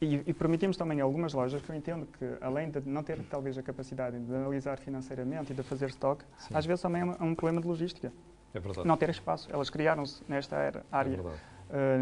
e, 0.00 0.22
e, 0.26 0.32
permitimos 0.32 0.78
também 0.78 1.00
a 1.00 1.04
algumas 1.04 1.34
lojas 1.34 1.60
que 1.60 1.70
eu 1.70 1.76
entendo 1.76 2.06
que, 2.06 2.24
além 2.40 2.70
de 2.70 2.80
não 2.86 3.02
ter 3.02 3.18
talvez 3.28 3.58
a 3.58 3.62
capacidade 3.62 4.18
de 4.18 4.34
analisar 4.34 4.78
financeiramente 4.78 5.52
e 5.52 5.54
de 5.54 5.62
fazer 5.62 5.90
stock, 5.90 6.24
Sim. 6.38 6.54
às 6.54 6.64
vezes 6.64 6.80
também 6.80 7.02
é 7.02 7.04
um, 7.04 7.34
problema 7.34 7.60
de 7.60 7.66
logística. 7.66 8.10
É 8.54 8.58
verdade. 8.58 8.88
Não 8.88 8.96
ter 8.96 9.10
espaço. 9.10 9.48
Elas 9.52 9.68
criaram-se 9.68 10.22
nesta 10.26 10.56
era, 10.56 10.86
área 10.90 11.20
é 11.68 11.98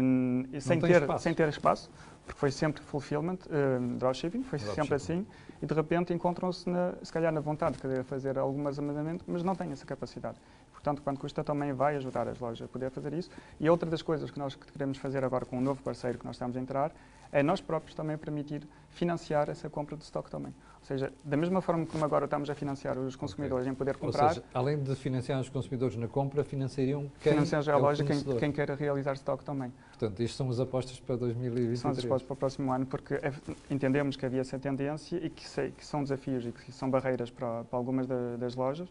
uh, 0.49 0.61
sem, 0.61 0.79
ter, 0.79 1.19
sem 1.19 1.33
ter 1.33 1.49
espaço, 1.49 1.91
porque 2.25 2.39
foi 2.39 2.51
sempre 2.51 2.81
fulfillment, 2.81 3.39
uh, 3.47 3.97
dropshipping, 3.97 4.43
foi 4.43 4.59
dropshipping. 4.59 4.81
sempre 4.81 4.95
assim, 4.95 5.27
e 5.61 5.65
de 5.65 5.73
repente 5.73 6.13
encontram-se, 6.13 6.65
se 7.03 7.11
calhar, 7.11 7.33
na 7.33 7.41
vontade 7.41 7.75
de 7.75 7.81
querer 7.81 8.05
fazer 8.05 8.39
algum 8.39 8.65
armazenamento, 8.65 9.25
mas 9.27 9.43
não 9.43 9.55
têm 9.55 9.73
essa 9.73 9.85
capacidade. 9.85 10.37
Portanto, 10.71 11.01
quanto 11.01 11.19
custa 11.19 11.43
também 11.43 11.73
vai 11.73 11.97
ajudar 11.97 12.29
as 12.29 12.39
lojas 12.39 12.65
a 12.65 12.67
poder 12.69 12.89
fazer 12.91 13.11
isso. 13.11 13.29
E 13.59 13.69
outra 13.69 13.89
das 13.89 14.01
coisas 14.01 14.31
que 14.31 14.39
nós 14.39 14.55
queremos 14.55 14.97
fazer 14.97 15.21
agora 15.25 15.45
com 15.45 15.57
um 15.57 15.61
novo 15.61 15.83
parceiro 15.83 16.17
que 16.17 16.25
nós 16.25 16.37
estamos 16.37 16.55
a 16.55 16.59
entrar 16.61 16.93
é 17.31 17.43
nós 17.43 17.61
próprios 17.61 17.95
também 17.95 18.17
permitir 18.17 18.67
financiar 18.89 19.49
essa 19.49 19.69
compra 19.69 19.95
de 19.95 20.03
estoque 20.03 20.29
também. 20.29 20.53
Ou 20.79 20.85
seja, 20.85 21.11
da 21.23 21.37
mesma 21.37 21.61
forma 21.61 21.85
como 21.85 22.03
agora 22.03 22.25
estamos 22.25 22.49
a 22.49 22.55
financiar 22.55 22.97
os 22.97 23.15
consumidores 23.15 23.63
okay. 23.63 23.71
em 23.71 23.75
poder 23.75 23.97
comprar... 23.97 24.23
Ou 24.23 24.29
seja, 24.29 24.43
além 24.53 24.81
de 24.81 24.95
financiar 24.95 25.39
os 25.39 25.49
consumidores 25.49 25.95
na 25.97 26.07
compra, 26.07 26.43
financiariam 26.43 27.11
quem 27.21 27.33
Financiar 27.33 27.61
já 27.61 27.75
a 27.75 27.77
é 27.77 27.81
loja 27.81 28.03
quem, 28.03 28.23
quem 28.37 28.51
queira 28.51 28.75
realizar 28.75 29.13
estoque 29.13 29.43
também. 29.43 29.71
Portanto, 29.89 30.19
isto 30.21 30.37
são 30.37 30.49
as 30.49 30.59
apostas 30.59 30.99
para 30.99 31.17
2023? 31.17 31.79
São 31.79 31.91
as 31.91 31.99
apostas 31.99 32.23
para 32.23 32.33
o 32.33 32.37
próximo 32.37 32.71
ano, 32.71 32.85
porque 32.85 33.15
é, 33.15 33.31
entendemos 33.69 34.15
que 34.15 34.25
havia 34.25 34.41
essa 34.41 34.57
tendência 34.57 35.17
e 35.17 35.29
que, 35.29 35.47
sei, 35.47 35.71
que 35.71 35.85
são 35.85 36.01
desafios 36.01 36.45
e 36.45 36.51
que 36.51 36.71
são 36.71 36.89
barreiras 36.89 37.29
para, 37.29 37.65
para 37.65 37.77
algumas 37.77 38.07
da, 38.07 38.37
das 38.37 38.55
lojas 38.55 38.89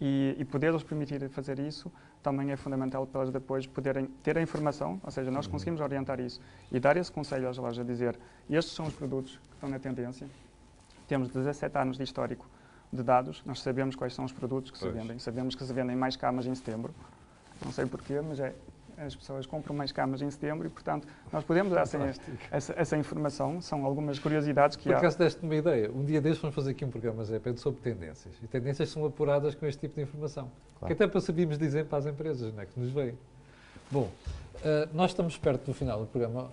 e, 0.00 0.36
e 0.38 0.44
poder-lhes 0.44 0.82
permitir 0.82 1.28
fazer 1.28 1.58
isso 1.58 1.92
também 2.22 2.50
é 2.50 2.56
fundamental 2.56 3.06
para 3.06 3.20
elas 3.20 3.32
depois 3.32 3.66
poderem 3.66 4.06
ter 4.22 4.38
a 4.38 4.42
informação, 4.42 5.00
ou 5.02 5.10
seja, 5.10 5.30
nós 5.30 5.46
uhum. 5.46 5.52
conseguimos 5.52 5.80
orientar 5.80 6.20
isso 6.20 6.40
e 6.72 6.80
dar 6.80 6.96
esse 6.96 7.10
conselho 7.12 7.48
às 7.48 7.56
lojas, 7.58 7.86
dizer 7.86 8.18
estes 8.48 8.74
são 8.74 8.86
os 8.86 8.94
produtos 8.94 9.36
que 9.36 9.54
estão 9.54 9.68
na 9.68 9.78
tendência, 9.78 10.26
temos 11.06 11.28
17 11.28 11.76
anos 11.78 11.96
de 11.96 12.04
histórico 12.04 12.46
de 12.92 13.02
dados, 13.02 13.42
nós 13.44 13.60
sabemos 13.60 13.94
quais 13.94 14.14
são 14.14 14.24
os 14.24 14.32
produtos 14.32 14.70
que 14.70 14.78
pois. 14.78 14.92
se 14.92 14.98
vendem, 14.98 15.18
sabemos 15.18 15.54
que 15.54 15.64
se 15.64 15.72
vendem 15.72 15.96
mais 15.96 16.16
camas 16.16 16.46
em 16.46 16.54
setembro, 16.54 16.94
não 17.64 17.72
sei 17.72 17.86
porquê, 17.86 18.20
mas 18.20 18.40
é, 18.40 18.54
as 19.04 19.16
pessoas 19.16 19.46
compram 19.46 19.74
mais 19.74 19.92
camas 19.92 20.20
em 20.22 20.30
setembro 20.30 20.66
e, 20.66 20.70
portanto, 20.70 21.08
nós 21.32 21.44
podemos 21.44 21.72
dar 21.72 21.82
essa, 21.82 21.98
essa, 22.50 22.74
essa, 22.76 22.96
informação. 22.96 23.60
São 23.60 23.84
algumas 23.84 24.18
curiosidades 24.18 24.76
que 24.76 24.84
Por 24.84 24.92
há. 24.92 24.96
Por 24.96 24.98
acaso 25.00 25.18
deste 25.18 25.42
uma 25.42 25.54
ideia. 25.54 25.90
Um 25.90 26.04
dia 26.04 26.20
destes 26.20 26.40
vamos 26.40 26.54
fazer 26.54 26.72
aqui 26.72 26.84
um 26.84 26.90
programa, 26.90 27.24
Zé 27.24 27.38
Pedro, 27.38 27.60
sobre 27.60 27.80
tendências. 27.80 28.34
E 28.42 28.46
tendências 28.46 28.88
são 28.90 29.04
apuradas 29.04 29.54
com 29.54 29.66
este 29.66 29.80
tipo 29.80 29.96
de 29.96 30.02
informação. 30.02 30.50
Claro. 30.78 30.86
Que 30.86 30.92
até 30.92 31.10
para 31.10 31.20
sabermos 31.20 31.58
dizer 31.58 31.86
para 31.86 31.98
as 31.98 32.06
empresas, 32.06 32.52
não 32.52 32.62
é? 32.62 32.66
Que 32.66 32.78
nos 32.78 32.90
veem. 32.90 33.18
Bom, 33.90 34.08
Uh, 34.60 34.86
nós 34.94 35.12
estamos 35.12 35.38
perto 35.38 35.64
do 35.64 35.72
final 35.72 36.00
do 36.00 36.06
programa. 36.06 36.50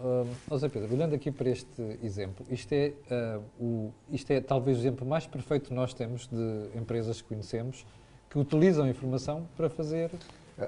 Uh, 0.49 0.57
Zé 0.57 0.69
Pedro, 0.69 0.93
olhando 0.93 1.13
aqui 1.13 1.29
para 1.29 1.49
este 1.49 1.99
exemplo, 2.01 2.45
isto 2.49 2.71
é, 2.71 2.93
uh, 3.11 3.43
o, 3.59 3.93
isto 4.09 4.31
é 4.31 4.39
talvez 4.39 4.77
o 4.77 4.79
exemplo 4.79 5.05
mais 5.05 5.27
perfeito 5.27 5.67
que 5.67 5.73
nós 5.73 5.93
temos 5.93 6.25
de 6.27 6.69
empresas 6.73 7.21
que 7.21 7.27
conhecemos 7.27 7.85
que 8.29 8.39
utilizam 8.39 8.85
a 8.85 8.89
informação 8.89 9.45
para 9.57 9.69
fazer 9.69 10.09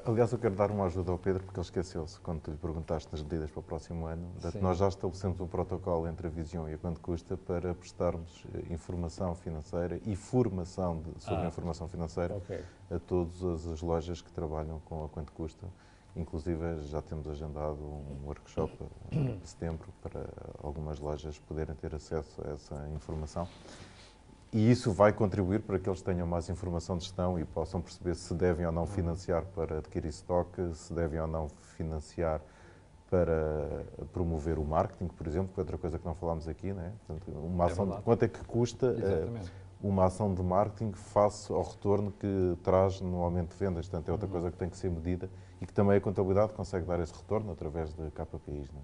Aliás, 0.05 0.31
eu 0.31 0.37
quero 0.37 0.53
dar 0.53 0.69
uma 0.69 0.85
ajuda 0.85 1.11
ao 1.11 1.17
Pedro, 1.17 1.43
porque 1.43 1.59
ele 1.59 1.65
esqueceu-se, 1.65 2.19
quando 2.19 2.41
tu 2.41 2.51
lhe 2.51 2.57
perguntaste 2.57 3.11
nas 3.11 3.23
medidas 3.23 3.49
para 3.49 3.59
o 3.59 3.63
próximo 3.63 4.05
ano, 4.05 4.31
nós 4.61 4.77
já 4.77 4.87
estabelecemos 4.87 5.41
um 5.41 5.47
protocolo 5.47 6.07
entre 6.07 6.27
a 6.27 6.29
Visão 6.29 6.69
e 6.69 6.75
a 6.75 6.77
Quanto 6.77 7.01
Custa 7.01 7.35
para 7.35 7.73
prestarmos 7.73 8.45
eh, 8.53 8.71
informação 8.71 9.33
financeira 9.33 9.99
e 10.05 10.15
formação 10.15 11.01
de, 11.01 11.23
sobre 11.23 11.43
ah, 11.43 11.47
informação 11.47 11.87
financeira 11.87 12.35
okay. 12.35 12.63
a 12.91 12.99
todas 12.99 13.65
as 13.65 13.81
lojas 13.81 14.21
que 14.21 14.31
trabalham 14.31 14.79
com 14.81 15.05
a 15.05 15.09
Quanto 15.09 15.31
Custa. 15.31 15.65
Inclusive, 16.15 16.83
já 16.83 17.01
temos 17.01 17.27
agendado 17.27 17.83
um 17.83 18.25
workshop 18.25 18.71
em 19.11 19.41
setembro 19.43 19.87
para 20.03 20.23
algumas 20.61 20.99
lojas 20.99 21.39
poderem 21.39 21.73
ter 21.75 21.95
acesso 21.95 22.39
a 22.45 22.51
essa 22.51 22.87
informação. 22.89 23.47
E 24.51 24.71
isso 24.71 24.91
vai 24.91 25.13
contribuir 25.13 25.61
para 25.61 25.77
que 25.77 25.87
eles 25.87 26.01
tenham 26.01 26.25
mais 26.25 26.49
informação 26.49 26.97
de 26.97 27.03
gestão 27.03 27.37
e 27.37 27.45
possam 27.45 27.81
perceber 27.81 28.15
se 28.15 28.33
devem 28.33 28.65
ou 28.65 28.71
não 28.71 28.87
financiar 28.87 29.45
para 29.53 29.77
adquirir 29.77 30.09
estoque, 30.09 30.73
se 30.73 30.91
devem 30.91 31.19
ou 31.19 31.27
não 31.27 31.47
financiar 31.77 32.41
para 33.09 33.85
promover 34.11 34.57
o 34.57 34.65
marketing, 34.65 35.07
por 35.07 35.27
exemplo, 35.27 35.51
que 35.53 35.59
é 35.59 35.61
outra 35.61 35.77
coisa 35.77 35.99
que 35.99 36.05
não 36.05 36.15
falámos 36.15 36.47
aqui, 36.47 36.73
né? 36.73 36.93
Portanto, 37.05 37.31
uma 37.31 37.65
é 37.65 37.67
ação 37.67 37.87
de, 37.87 38.01
quanto 38.01 38.23
é 38.23 38.27
que 38.27 38.43
custa 38.43 38.87
uh, 38.87 39.49
uma 39.81 40.05
ação 40.05 40.33
de 40.33 40.43
marketing 40.43 40.91
face 40.93 41.51
ao 41.51 41.63
retorno 41.63 42.11
que 42.11 42.57
traz 42.63 43.01
no 43.01 43.21
aumento 43.21 43.51
de 43.51 43.57
vendas. 43.57 43.87
Portanto, 43.87 44.09
é 44.09 44.11
outra 44.11 44.27
uhum. 44.27 44.31
coisa 44.31 44.51
que 44.51 44.57
tem 44.57 44.69
que 44.69 44.77
ser 44.77 44.89
medida 44.89 45.29
e 45.61 45.65
que 45.65 45.73
também 45.73 45.97
a 45.97 46.01
contabilidade 46.01 46.53
consegue 46.53 46.85
dar 46.85 46.99
esse 46.99 47.13
retorno 47.13 47.51
através 47.51 47.93
de 47.93 48.11
KPIs. 48.11 48.71
Né? 48.71 48.81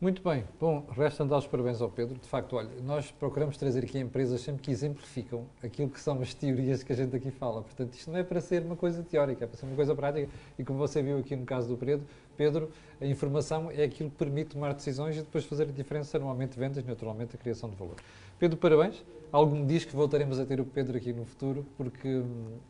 Muito 0.00 0.22
bem. 0.22 0.44
Bom, 0.58 0.86
resta 0.96 1.26
dar 1.26 1.36
os 1.36 1.46
parabéns 1.46 1.82
ao 1.82 1.90
Pedro. 1.90 2.18
De 2.18 2.26
facto, 2.26 2.56
olha, 2.56 2.70
nós 2.82 3.10
procuramos 3.10 3.58
trazer 3.58 3.84
aqui 3.84 3.98
empresas 3.98 4.40
sempre 4.40 4.62
que 4.62 4.70
exemplificam 4.70 5.44
aquilo 5.62 5.90
que 5.90 6.00
são 6.00 6.18
as 6.22 6.32
teorias 6.32 6.82
que 6.82 6.90
a 6.90 6.96
gente 6.96 7.14
aqui 7.14 7.30
fala. 7.30 7.60
Portanto, 7.60 7.92
isto 7.92 8.10
não 8.10 8.18
é 8.18 8.22
para 8.22 8.40
ser 8.40 8.62
uma 8.62 8.76
coisa 8.76 9.02
teórica, 9.02 9.44
é 9.44 9.46
para 9.46 9.58
ser 9.58 9.66
uma 9.66 9.76
coisa 9.76 9.94
prática. 9.94 10.26
E 10.58 10.64
como 10.64 10.78
você 10.78 11.02
viu 11.02 11.18
aqui 11.18 11.36
no 11.36 11.44
caso 11.44 11.68
do 11.68 11.76
Pedro, 11.76 12.06
Pedro, 12.34 12.70
a 12.98 13.04
informação 13.04 13.70
é 13.70 13.84
aquilo 13.84 14.08
que 14.08 14.16
permite 14.16 14.52
tomar 14.54 14.72
decisões 14.72 15.18
e 15.18 15.20
depois 15.20 15.44
fazer 15.44 15.64
a 15.64 15.72
diferença 15.72 16.18
no 16.18 16.28
aumento 16.28 16.54
de 16.54 16.60
vendas 16.60 16.82
naturalmente, 16.82 17.36
a 17.36 17.38
criação 17.38 17.68
de 17.68 17.76
valor. 17.76 17.96
Pedro, 18.38 18.56
parabéns. 18.56 19.04
Algo 19.30 19.54
me 19.54 19.66
diz 19.66 19.84
que 19.84 19.94
voltaremos 19.94 20.40
a 20.40 20.46
ter 20.46 20.62
o 20.62 20.64
Pedro 20.64 20.96
aqui 20.96 21.12
no 21.12 21.26
futuro, 21.26 21.66
porque 21.76 22.22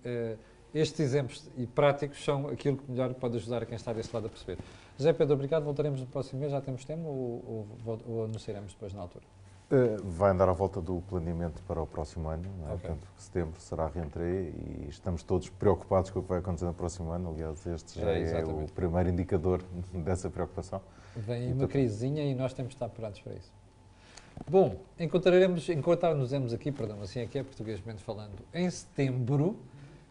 eh, 0.05 0.37
estes 0.75 0.99
exemplos 0.99 1.49
e 1.57 1.67
práticos 1.67 2.23
são 2.25 2.49
aquilo 2.49 2.77
que 2.77 2.91
melhor 2.91 3.15
pode 3.15 3.37
ajudar 3.37 3.65
quem 3.67 3.77
está 3.77 3.93
desse 3.93 4.13
lado 4.13 4.27
a 4.27 4.29
perceber. 4.29 4.59
José 5.01 5.15
Pedro, 5.15 5.33
obrigado. 5.33 5.65
Voltaremos 5.65 5.99
no 5.99 6.07
próximo 6.07 6.41
mês. 6.41 6.53
Já 6.53 6.61
temos 6.61 6.85
tema 6.85 7.09
ou, 7.09 7.67
ou, 7.87 7.99
ou 8.07 8.25
anunciaremos 8.25 8.75
depois 8.75 8.93
na 8.93 9.01
altura? 9.01 9.25
Uh, 9.73 10.05
vai 10.05 10.31
andar 10.31 10.47
à 10.47 10.53
volta 10.53 10.79
do 10.79 11.01
planeamento 11.09 11.63
para 11.63 11.81
o 11.81 11.87
próximo 11.87 12.29
ano. 12.29 12.45
É? 12.45 12.75
Okay. 12.75 12.91
Portanto, 12.91 13.09
setembro 13.17 13.59
será 13.59 13.87
a 13.87 13.91
e 14.29 14.89
estamos 14.91 15.23
todos 15.23 15.49
preocupados 15.49 16.11
com 16.11 16.19
o 16.19 16.23
que 16.23 16.29
vai 16.29 16.41
acontecer 16.41 16.67
no 16.67 16.75
próximo 16.75 17.13
ano. 17.13 17.31
Aliás, 17.31 17.65
este 17.67 17.99
já 17.99 18.11
é, 18.11 18.43
é 18.43 18.45
o 18.45 18.67
primeiro 18.75 19.09
indicador 19.09 19.63
dessa 20.05 20.29
preocupação. 20.29 20.83
Vem 21.17 21.55
uma 21.55 21.67
crisezinha 21.67 22.23
e 22.23 22.35
nós 22.35 22.53
temos 22.53 22.73
de 22.73 22.77
estar 22.77 22.91
prontos 22.91 23.23
para 23.23 23.33
isso. 23.33 23.51
Bom, 24.51 24.77
encontraremos, 24.99 25.67
encontrarmos 25.71 26.35
aqui, 26.53 26.71
perdão, 26.71 27.01
assim 27.01 27.23
aqui 27.23 27.39
é 27.39 27.43
portuguesmente 27.43 28.03
falando, 28.03 28.37
em 28.53 28.69
setembro 28.69 29.57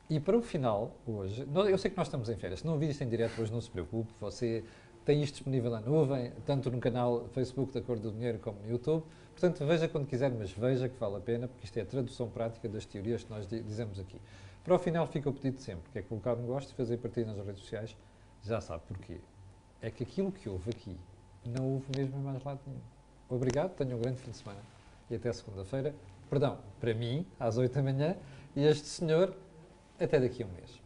e 0.09 0.19
para 0.19 0.35
o 0.35 0.41
final, 0.41 0.91
hoje, 1.05 1.47
eu 1.69 1.77
sei 1.77 1.91
que 1.91 1.97
nós 1.97 2.07
estamos 2.07 2.29
em 2.29 2.35
férias, 2.35 2.61
se 2.61 2.65
não 2.65 2.73
ouvir 2.73 2.89
isto 2.89 3.03
em 3.03 3.07
direto 3.07 3.39
hoje, 3.39 3.51
não 3.51 3.61
se 3.61 3.69
preocupe, 3.69 4.11
você 4.19 4.63
tem 5.09 5.23
isto 5.23 5.33
disponível 5.33 5.71
na 5.71 5.81
nuvem, 5.81 6.31
tanto 6.45 6.69
no 6.69 6.79
canal 6.79 7.27
Facebook 7.29 7.73
da 7.73 7.81
Cor 7.81 7.97
do 7.97 8.11
Dinheiro 8.11 8.37
como 8.37 8.59
no 8.59 8.69
YouTube. 8.69 9.03
Portanto, 9.31 9.65
veja 9.65 9.87
quando 9.87 10.05
quiser, 10.05 10.29
mas 10.29 10.51
veja 10.51 10.87
que 10.87 10.99
vale 10.99 11.15
a 11.15 11.19
pena, 11.19 11.47
porque 11.47 11.65
isto 11.65 11.75
é 11.77 11.81
a 11.81 11.85
tradução 11.87 12.29
prática 12.29 12.69
das 12.69 12.85
teorias 12.85 13.23
que 13.23 13.31
nós 13.31 13.47
dizemos 13.47 13.99
aqui. 13.99 14.21
Para 14.63 14.75
o 14.75 14.77
final 14.77 15.07
fica 15.07 15.27
o 15.27 15.33
pedido 15.33 15.59
sempre, 15.61 15.91
que 15.91 15.97
é 15.97 16.03
colocar 16.03 16.35
um 16.35 16.45
gosto 16.45 16.69
e 16.69 16.75
fazer 16.75 16.97
partilha 16.97 17.25
nas 17.25 17.43
redes 17.43 17.59
sociais. 17.63 17.97
Já 18.43 18.61
sabe 18.61 18.83
porquê. 18.87 19.17
É 19.81 19.89
que 19.89 20.03
aquilo 20.03 20.31
que 20.31 20.47
houve 20.47 20.69
aqui 20.69 20.95
não 21.43 21.73
houve 21.73 21.87
mesmo 21.97 22.15
em 22.15 22.21
mais 22.21 22.43
lado 22.43 22.59
nenhum. 22.67 22.79
obrigado, 23.29 23.73
tenham 23.73 23.97
um 23.97 24.01
grande 24.01 24.21
fim 24.21 24.29
de 24.29 24.37
semana 24.37 24.61
e 25.09 25.15
até 25.15 25.33
segunda-feira. 25.33 25.95
Perdão, 26.29 26.59
para 26.79 26.93
mim, 26.93 27.25
às 27.39 27.57
8 27.57 27.73
da 27.73 27.81
manhã, 27.81 28.15
e 28.55 28.63
este 28.63 28.85
senhor, 28.85 29.35
até 29.99 30.19
daqui 30.19 30.43
a 30.43 30.45
um 30.45 30.51
mês. 30.51 30.79